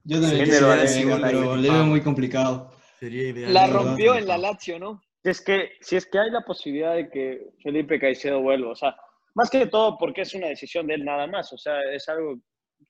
[0.03, 2.73] Yo también Sí, quisiera pero le veo muy complicado.
[3.01, 3.51] Sería ideal.
[3.51, 5.01] La rompió en la Lazio, ¿no?
[5.23, 8.75] Si es que, si es que hay la posibilidad de que Felipe Caicedo vuelva, o
[8.75, 8.95] sea,
[9.33, 12.39] más que todo porque es una decisión de él nada más, o sea, es algo,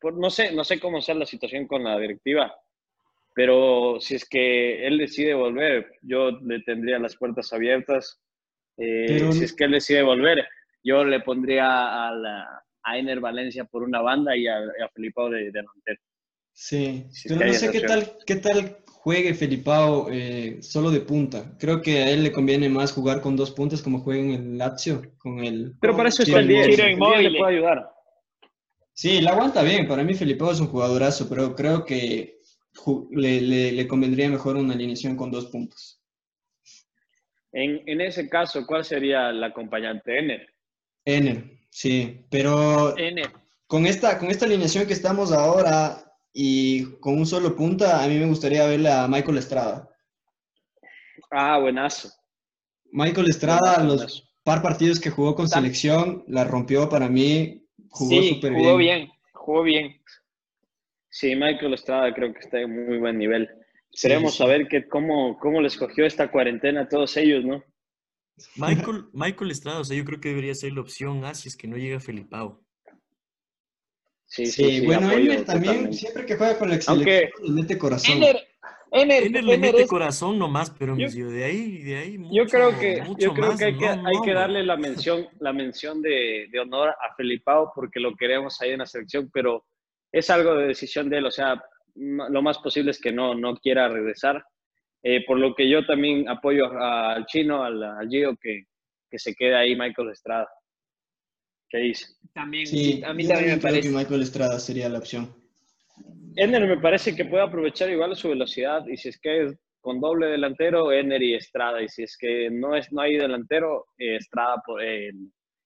[0.01, 2.53] por- no sé, no sé cómo sea la situación con la directiva,
[3.33, 8.19] pero si es que él decide volver, yo le tendría las puertas abiertas
[8.77, 10.45] eh, Pero- si es que él decide volver.
[10.83, 15.29] Yo le pondría a, la, a Ener Valencia por una banda y a, a Felipao
[15.29, 16.01] de, de delantero.
[16.53, 20.91] Sí, Si es pero que no sé qué tal, qué tal juegue Felipao eh, solo
[20.91, 21.55] de punta.
[21.59, 24.57] Creo que a él le conviene más jugar con dos puntas como juega en el
[24.59, 25.73] Lazio, con el...
[25.81, 26.67] Pero para eso está el 10.
[26.69, 27.33] Chiro El 10 Inmóvil.
[27.33, 27.89] le puede ayudar.
[28.93, 29.87] Sí, la aguanta bien.
[29.87, 32.37] Para mí Felipao es un jugadorazo, pero creo que
[33.11, 35.99] le, le- le convendría mejor una alineación con dos puntos.
[37.51, 40.17] En, en ese caso, ¿cuál sería el acompañante?
[40.19, 40.47] Ener.
[41.03, 43.31] Ener, sí, pero Ener.
[43.67, 48.17] con esta, con esta alineación que estamos ahora y con un solo punta, a mí
[48.17, 49.89] me gustaría verle a Michael Estrada.
[51.29, 52.09] Ah, buenazo.
[52.91, 54.23] Michael Estrada, Buenazo, los buenazo.
[54.43, 58.99] par partidos que jugó con selección, la rompió para mí, jugó sí, súper jugó bien.
[58.99, 60.01] bien, jugó bien.
[61.09, 63.49] Sí, Michael Estrada creo que está en muy buen nivel.
[63.91, 64.37] Esperemos sí.
[64.37, 67.63] saber que cómo, cómo les cogió esta cuarentena a todos ellos, ¿no?
[68.55, 71.57] Michael, Michael Estrada, o sea, yo creo que debería ser la opción A si es
[71.57, 72.63] que no llega Felipao.
[74.33, 75.97] Sí, Sí, bueno, apoyo Ener también, totalmente.
[75.97, 78.15] siempre que juega con la Aunque- selección, le mete corazón.
[78.17, 78.47] Ener,
[78.93, 82.19] Ener, Ener le Ener mete es- corazón nomás, pero Yo- de ahí, de ahí Yo
[82.19, 84.77] mucho- creo que, yo creo más, que hay que, no, hay no, que darle la
[84.77, 89.29] mención, la mención de, de honor a Felipao porque lo queremos ahí en la selección,
[89.33, 89.65] pero
[90.13, 91.61] es algo de decisión de él, o sea,
[91.95, 94.45] lo más posible es que no, no quiera regresar.
[95.03, 98.63] Eh, por lo que yo también apoyo al chino, al, al Gio, que,
[99.09, 100.47] que se quede ahí Michael Estrada.
[101.71, 102.05] ¿Qué dice?
[102.33, 103.89] también, Sí, a mí también me creo parece.
[103.89, 105.33] que Michael Estrada sería la opción.
[106.35, 109.99] Ener me parece que puede aprovechar igual su velocidad y si es que es con
[109.99, 111.81] doble delantero, Ener y Estrada.
[111.81, 115.11] Y si es que no, es, no hay delantero, eh, Estrada por eh,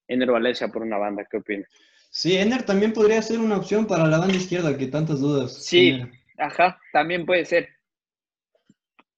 [0.08, 1.26] Ener Valencia por una banda.
[1.30, 1.68] ¿Qué opinas?
[2.10, 5.66] Sí, Ener también podría ser una opción para la banda izquierda, que tantas dudas.
[5.66, 6.00] Sí.
[6.38, 7.70] Ajá, también puede ser.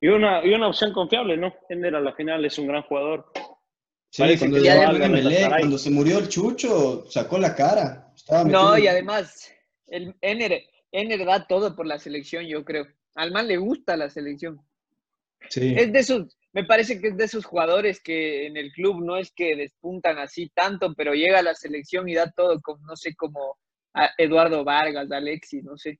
[0.01, 1.53] Y una, y una opción confiable, ¿no?
[1.69, 3.25] Ener a la final es un gran jugador.
[4.09, 5.59] Sí, Parece cuando, que Emelec, Galatasaray.
[5.59, 8.11] cuando se murió el Chucho, sacó la cara.
[8.15, 9.51] Estaba No, y además,
[9.87, 12.87] el Ener, Ener da todo por la selección, yo creo.
[13.15, 14.61] Al man le gusta la selección.
[15.49, 15.73] Sí.
[15.77, 19.17] Es de esos, me parece que es de esos jugadores que en el club no
[19.17, 22.95] es que despuntan así tanto, pero llega a la selección y da todo, como, no
[22.95, 23.57] sé, como
[23.93, 25.99] a Eduardo Vargas, Alexis, no sé.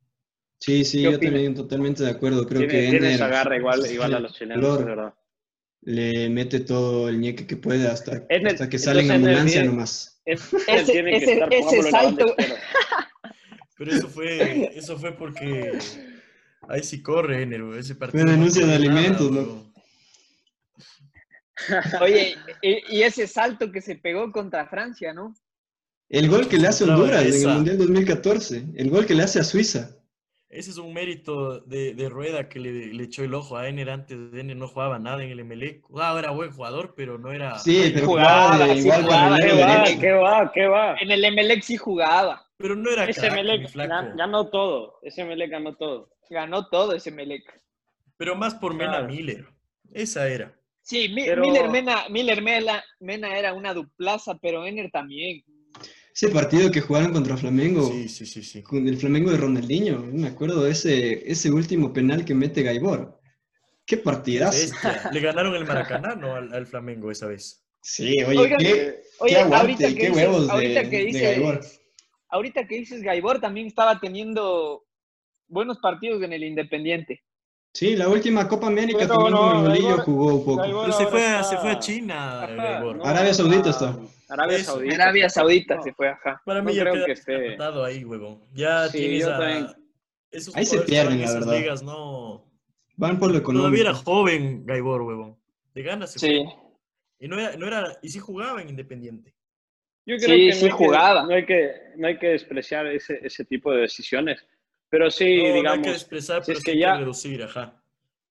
[0.60, 1.34] Sí, sí, ¿Qué yo opinas?
[1.34, 2.48] también totalmente de acuerdo.
[2.48, 5.14] Creo Tiene, que tiene Ener esa garra igual, igual a los chilenos, es verdad.
[5.82, 10.22] Le mete todo el ñeque que puede hasta, que sale en ambulancia nomás.
[10.26, 12.36] Él Ese- tiene que estar salto-.
[13.78, 15.78] Pero eso fue, eso fue porque
[16.68, 18.26] ahí sí corre, güey, ese partido.
[18.26, 19.72] No denuncia de nada, alimentos, loco.
[22.02, 25.36] Oye, y, y ese salto que se pegó contra Francia, ¿no?
[26.10, 27.48] El gol que le hace Honduras en el.
[27.48, 28.66] Mundial 2014.
[28.76, 29.96] El gol que le hace a Suiza.
[30.58, 33.92] Ese es un mérito de, de Rueda que le, le echó el ojo a Ener.
[33.92, 35.84] Antes de Ener no jugaba nada en el Emelec.
[35.96, 37.60] Ah, era buen jugador, pero no era...
[37.60, 39.84] Sí, pero Jugaba, jugaba sí igual jugaba, ¿Qué va?
[40.00, 40.52] ¿Qué va?
[40.54, 40.96] ¿Qué va?
[41.00, 42.44] En el Emelec sí jugaba.
[42.58, 44.08] Pero no era Ese crack, mi Melec flaco.
[44.16, 45.00] ganó todo.
[45.04, 46.10] Ese Melec ganó todo.
[46.30, 47.44] Ganó todo ese Emelec.
[48.18, 49.08] Pero más por Mena Claro.
[49.10, 49.46] Miller.
[49.94, 50.54] Esa era.
[50.82, 55.44] Sí, Pero- Miller, Mena, Miller Mela- Mena era una duplaza, pero Ener también.
[56.20, 58.64] Ese partido que jugaron contra Flamengo, Sí, sí, sí, sí.
[58.64, 63.20] con el Flamengo de Ronaldinho, me acuerdo de ese, ese último penal que mete Gaibor.
[63.86, 64.58] Qué partidazo.
[64.58, 65.10] Bestia.
[65.14, 66.34] Le ganaron el Maracaná, ¿no?
[66.34, 67.64] Al, al Flamengo esa vez.
[67.84, 70.98] Sí, oye, Oigan, qué, Oye, qué aguante ahorita que qué dices- huevos de, ahorita que
[70.98, 71.62] de dices- Gaibor.
[72.30, 74.86] Ahorita que dices Gaibor también estaba teniendo
[75.48, 77.22] buenos partidos en el Independiente.
[77.76, 80.62] Sí, la última Copa América Pero también no, con el Bolillo Gaibor- jugó un poco.
[80.64, 82.96] Gaibor- Pero se fue, está- se fue a China, Ajá, Gaibor.
[82.98, 84.00] no, Arabia Saudita está.
[84.30, 84.72] Arabia Eso.
[84.74, 84.96] Saudita.
[84.96, 86.42] Arabia Saudita No, se fue, ajá.
[86.46, 88.44] Para mí no ya creo queda que esté- ahí, huevón.
[88.54, 89.38] Ya Sí, tienes yo a...
[89.40, 89.68] también.
[90.32, 91.58] Esos Ahí se pierden, en la verdad.
[91.58, 92.44] ligas, no...
[92.98, 94.12] Van por lo Todavía era económico.
[94.12, 95.38] joven Gaibor, huevón.
[95.74, 96.44] De ganas se Sí.
[96.44, 96.54] fue.
[97.20, 97.98] Y no era, no era...
[98.02, 99.34] Y sí jugaba en Independiente.
[100.06, 101.24] Yo Sí, creo que no sí que- jugaba.
[101.24, 104.46] no, hay que, no hay que despreciar ese, ese tipo de decisiones.
[104.90, 106.94] Pero sí, no, no hay digamos, que expresar, si pero es sí que hay ya-
[106.94, 107.82] que reducir, ajá.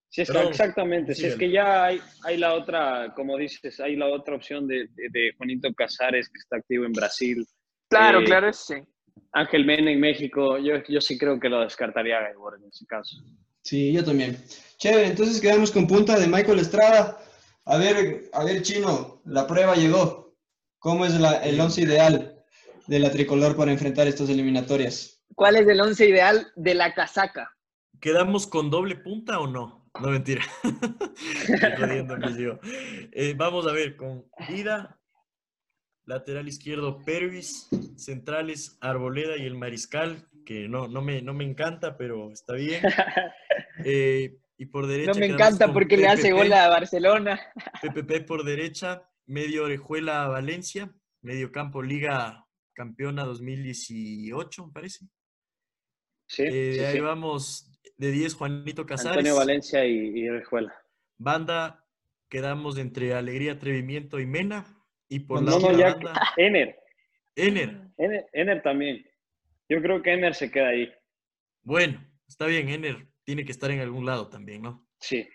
[0.09, 3.81] Si es que- Perdón, exactamente, si es que ya hay, hay la otra, como dices,
[3.81, 7.45] hay la otra opción de, de- de Juanito Casares, que está activo en Brasil,
[7.89, 8.75] Claro, Eh, claro, sí.
[9.33, 12.85] Ángel Mena en México, yo, yo sí creo que lo descartaría a Gaibor en ese
[12.87, 13.17] caso.
[13.63, 14.37] Sí, yo también.
[14.79, 17.19] Chévere, entonces quedamos con punta de Michael Estrada.
[17.65, 20.35] A ver, a ver, Chino, la prueba llegó.
[20.79, 22.37] ¿Cómo es la- el once ideal
[22.87, 25.21] de la tricolor para enfrentar estas eliminatorias?
[25.35, 27.51] ¿Cuál es el once ideal de la casaca?
[28.01, 29.86] ¿Quedamos con doble punta o no?
[30.01, 30.43] No, mentira.
[33.13, 35.01] Eh, vamos a ver, con Vida,
[36.05, 41.97] lateral izquierdo Pervis, centrales Arboleda y el Mariscal, que no, no, me, no me encanta,
[41.97, 42.83] pero está bien.
[43.85, 47.39] Eh, y por derecha No me encanta porque le hace gol a Barcelona.
[47.83, 50.91] PPP por derecha medio Orejuela Valencia,
[51.21, 55.07] medio campo Liga Campeona 2018, me parece.
[56.27, 57.01] Sí, Eh, sí, ahí sí.
[57.01, 59.19] vamos de 10 Juanito Casares.
[59.19, 60.75] Antonio Valencia y, y Rejuela.
[61.19, 61.85] Banda,
[62.29, 64.67] quedamos entre Alegría, Atrevimiento y Mena.
[65.09, 65.93] Y por la No, ya.
[65.95, 66.77] banda, Ener.
[67.37, 67.81] Ener.
[67.97, 68.27] Ener.
[68.33, 69.07] Ener también.
[69.69, 70.93] Yo creo que Ener se queda ahí.
[71.63, 74.87] Bueno, está bien, Ener tiene que estar en algún lado también, ¿no?
[75.01, 75.27] Sí.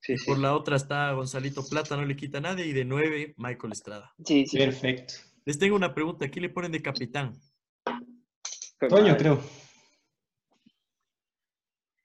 [0.00, 0.26] Sí, Y sí.
[0.26, 2.64] por la otra está Gonzalito Plata, no le quita a nadie.
[2.66, 4.14] Y de 9, Michael Estrada.
[4.24, 4.56] Sí, sí.
[4.56, 5.14] Perfecto.
[5.44, 6.28] Les tengo una pregunta.
[6.30, 7.32] ¿Qué le ponen de capitán?
[8.88, 9.40] Toño, creo.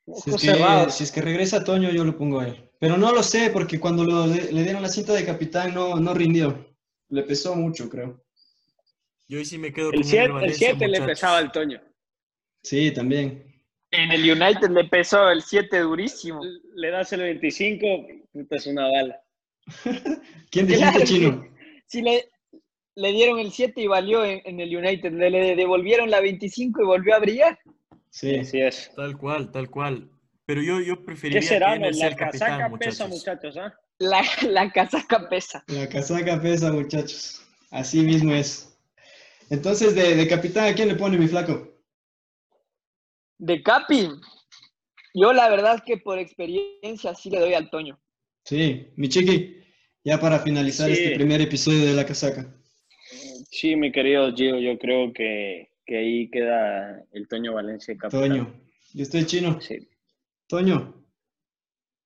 [0.06, 2.70] Si es, que, si es que regresa Toño, yo lo pongo a él.
[2.80, 6.14] Pero no lo sé, porque cuando lo- le, dieron la cinta de capitán no, no
[6.14, 6.76] rindió.
[7.10, 8.22] Le pesó mucho, creo.
[9.30, 11.82] Yo hoy sí me quedo El con 7 Ener Valencia, le pesaba al Toño.
[12.62, 13.45] Sí, también.
[13.91, 16.41] En el United le pesó el 7 durísimo.
[16.76, 17.86] Le das el 25,
[18.34, 19.22] puta, es una bala.
[20.51, 21.47] ¿Quién dijiste, Claro que- Chino?
[21.88, 22.30] Sí, le,
[22.95, 25.12] le dieron el 7 y valió en, en el United.
[25.14, 27.60] Le, le devolvieron la 25 y volvió a brillar.
[28.14, 28.36] Sí.
[28.36, 28.91] Así es.
[28.95, 30.07] Tal cual, tal cual.
[30.45, 31.74] Pero yo, yo preferiría ¿Qué será?
[31.74, 33.09] que La el capitán, casaca pesa, muchachos.
[33.09, 33.57] muchachos.
[33.57, 33.74] ¿ah?
[33.97, 35.64] La, la casaca pesa.
[35.68, 37.41] La casaca pesa, muchachos.
[37.72, 38.78] Así mismo es.
[39.49, 41.70] Entonces, de, de capitán, ¿a quién le pone mi flaco?
[43.39, 44.09] De Capi,
[45.16, 47.99] yo la verdad que por experiencia sí le doy al Toño.
[48.45, 49.57] Sí, mi chiqui.
[50.03, 50.93] Ya para finalizar Sí.
[51.01, 52.45] este primer episodio de la casaca.
[53.49, 58.29] Sí, mi querido Gio, yo creo que, que ahí queda el Toño Valencia capitán.
[58.29, 58.53] Toño.
[58.93, 59.59] Yo estoy chino.
[59.61, 59.88] Sí.
[60.47, 60.93] Toño.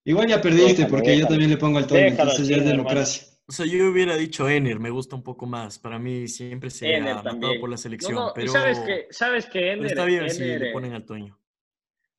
[0.05, 2.61] Igual ya perdiste Déjalo, porque yo también le pongo al Toño, Déjalo entonces ya es
[2.61, 2.78] hermano.
[2.78, 3.28] democracia.
[3.49, 5.80] O sea, yo hubiera dicho Ener, me gusta un poco más.
[5.80, 8.13] Para mí siempre se ha matado por la selección.
[8.15, 10.71] No, no, y pero, sabes que, sabes que pero Ener, está bien si Ener, le
[10.73, 11.38] ponen al Toño.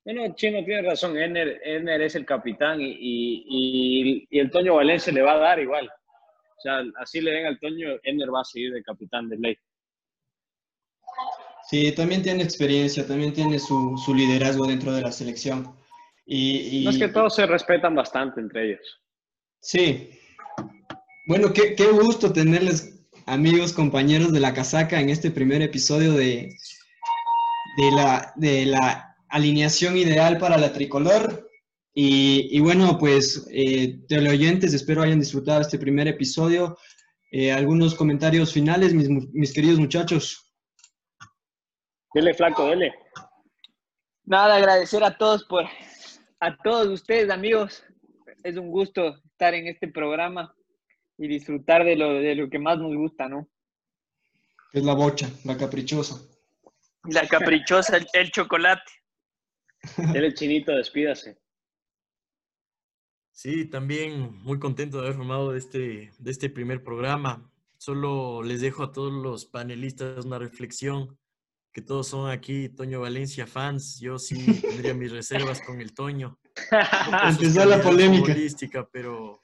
[0.05, 1.17] No, no, Chino tiene razón.
[1.17, 5.37] Ener, Ener es el capitán y, y, y- y el Toño Valencia le va a
[5.39, 5.87] dar igual.
[5.87, 9.57] O sea, así le den al Toño, Ener va a seguir de capitán de ley.
[11.69, 15.71] Sí, también tiene experiencia, también tiene su, su liderazgo dentro de la selección.
[16.25, 19.01] Y, y- No es que todos se respetan bastante entre ellos.
[19.61, 20.09] Sí.
[21.27, 26.55] Bueno, qué, qué gusto tenerles, amigos, compañeros de la casaca, en este primer episodio de,
[27.77, 31.49] de, la, de la alineación ideal para la tricolor.
[31.93, 36.77] Y, y bueno, pues, eh, teleoyentes, espero hayan disfrutado este primer episodio.
[37.31, 40.48] Eh, algunos comentarios finales, mis, mis queridos muchachos.
[42.13, 42.93] Dele, flaco, dele.
[44.25, 45.65] Nada, agradecer a todos por,
[46.39, 47.83] a todos ustedes, amigos.
[48.43, 50.55] Es un gusto estar en este programa
[51.17, 53.47] y disfrutar de lo, de lo que más nos gusta, ¿no?
[54.71, 56.19] Es la bocha, la caprichosa.
[57.03, 58.91] La caprichosa, el, el chocolate.
[60.13, 61.39] Dele, Chinito, despídase.
[63.31, 67.51] Sí, también muy contento de haber formado de este, de este primer programa.
[67.77, 71.17] Solo les dejo a todos los panelistas una reflexión,
[71.79, 73.99] que todos son aquí Toño Valencia fans.
[74.01, 76.37] Yo sí tendría mis reservas con el Toño.
[77.29, 78.25] Empezó la polémica.
[78.33, 79.39] futbolística, pero,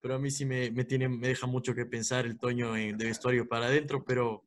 [0.00, 2.96] pero a mí sí me, me, tiene, me deja mucho que pensar el Toño en-
[2.96, 4.44] de vestuario para adentro, pero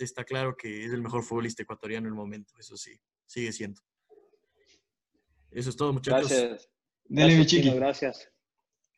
[0.00, 2.92] está claro que es el mejor futbolista ecuatoriano en el momento, eso sí,
[3.26, 3.80] sigue siendo.
[5.50, 6.28] Eso es todo, muchachos.
[6.28, 6.70] Gracias.
[7.04, 7.46] Dele, Gracias.
[7.46, 8.32] Chino, gracias.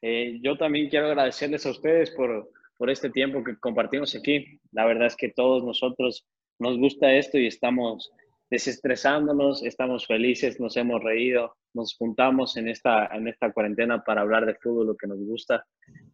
[0.02, 4.58] Eh, yo también quiero agradecerles a ustedes por, por este tiempo que compartimos aquí.
[4.72, 6.26] La verdad es que todos nosotros
[6.60, 8.12] nos gusta esto y estamos
[8.50, 14.44] desestresándonos, estamos felices, nos hemos reído, nos juntamos en esta, en esta cuarentena para hablar
[14.46, 15.64] de fútbol, lo que nos gusta,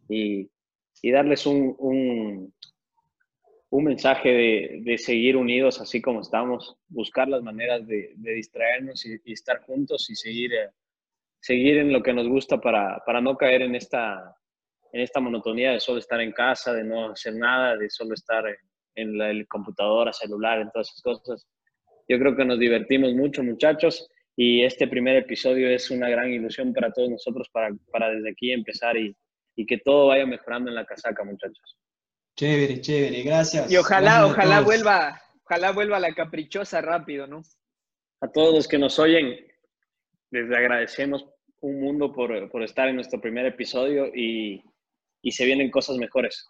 [0.07, 0.49] y,
[1.01, 2.53] y darles un, un,
[3.83, 9.61] mensaje de, de seguir unidos así como estamos, buscar las maneras de, distraernos y, estar
[9.61, 10.53] juntos y seguir...
[10.53, 10.69] eh,
[11.39, 14.35] seguir en lo que nos gusta para, para no caer en esta,
[14.91, 18.45] en esta monotonía de solo estar en casa, de no hacer nada, de solo estar
[18.47, 18.57] en,
[18.97, 21.47] en la el computadora, celular, en todas esas cosas.
[22.07, 26.73] Yo creo que nos divertimos mucho, muchachos, y este primer episodio es una gran ilusión
[26.73, 29.15] para todos nosotros para, para desde aquí empezar y,
[29.55, 31.77] y que todo vaya mejorando en la casaca, muchachos.
[32.35, 33.71] Chévere, chévere, gracias.
[33.71, 37.41] Y ojalá, Gracias ojalá vuelva, ojalá vuelva la caprichosa rápido, ¿no?
[38.21, 39.35] A todos los que nos oyen,
[40.29, 41.25] les agradecemos
[41.61, 44.63] un mundo por, por estar en nuestro primer episodio y,
[45.21, 46.47] y se vienen cosas mejores.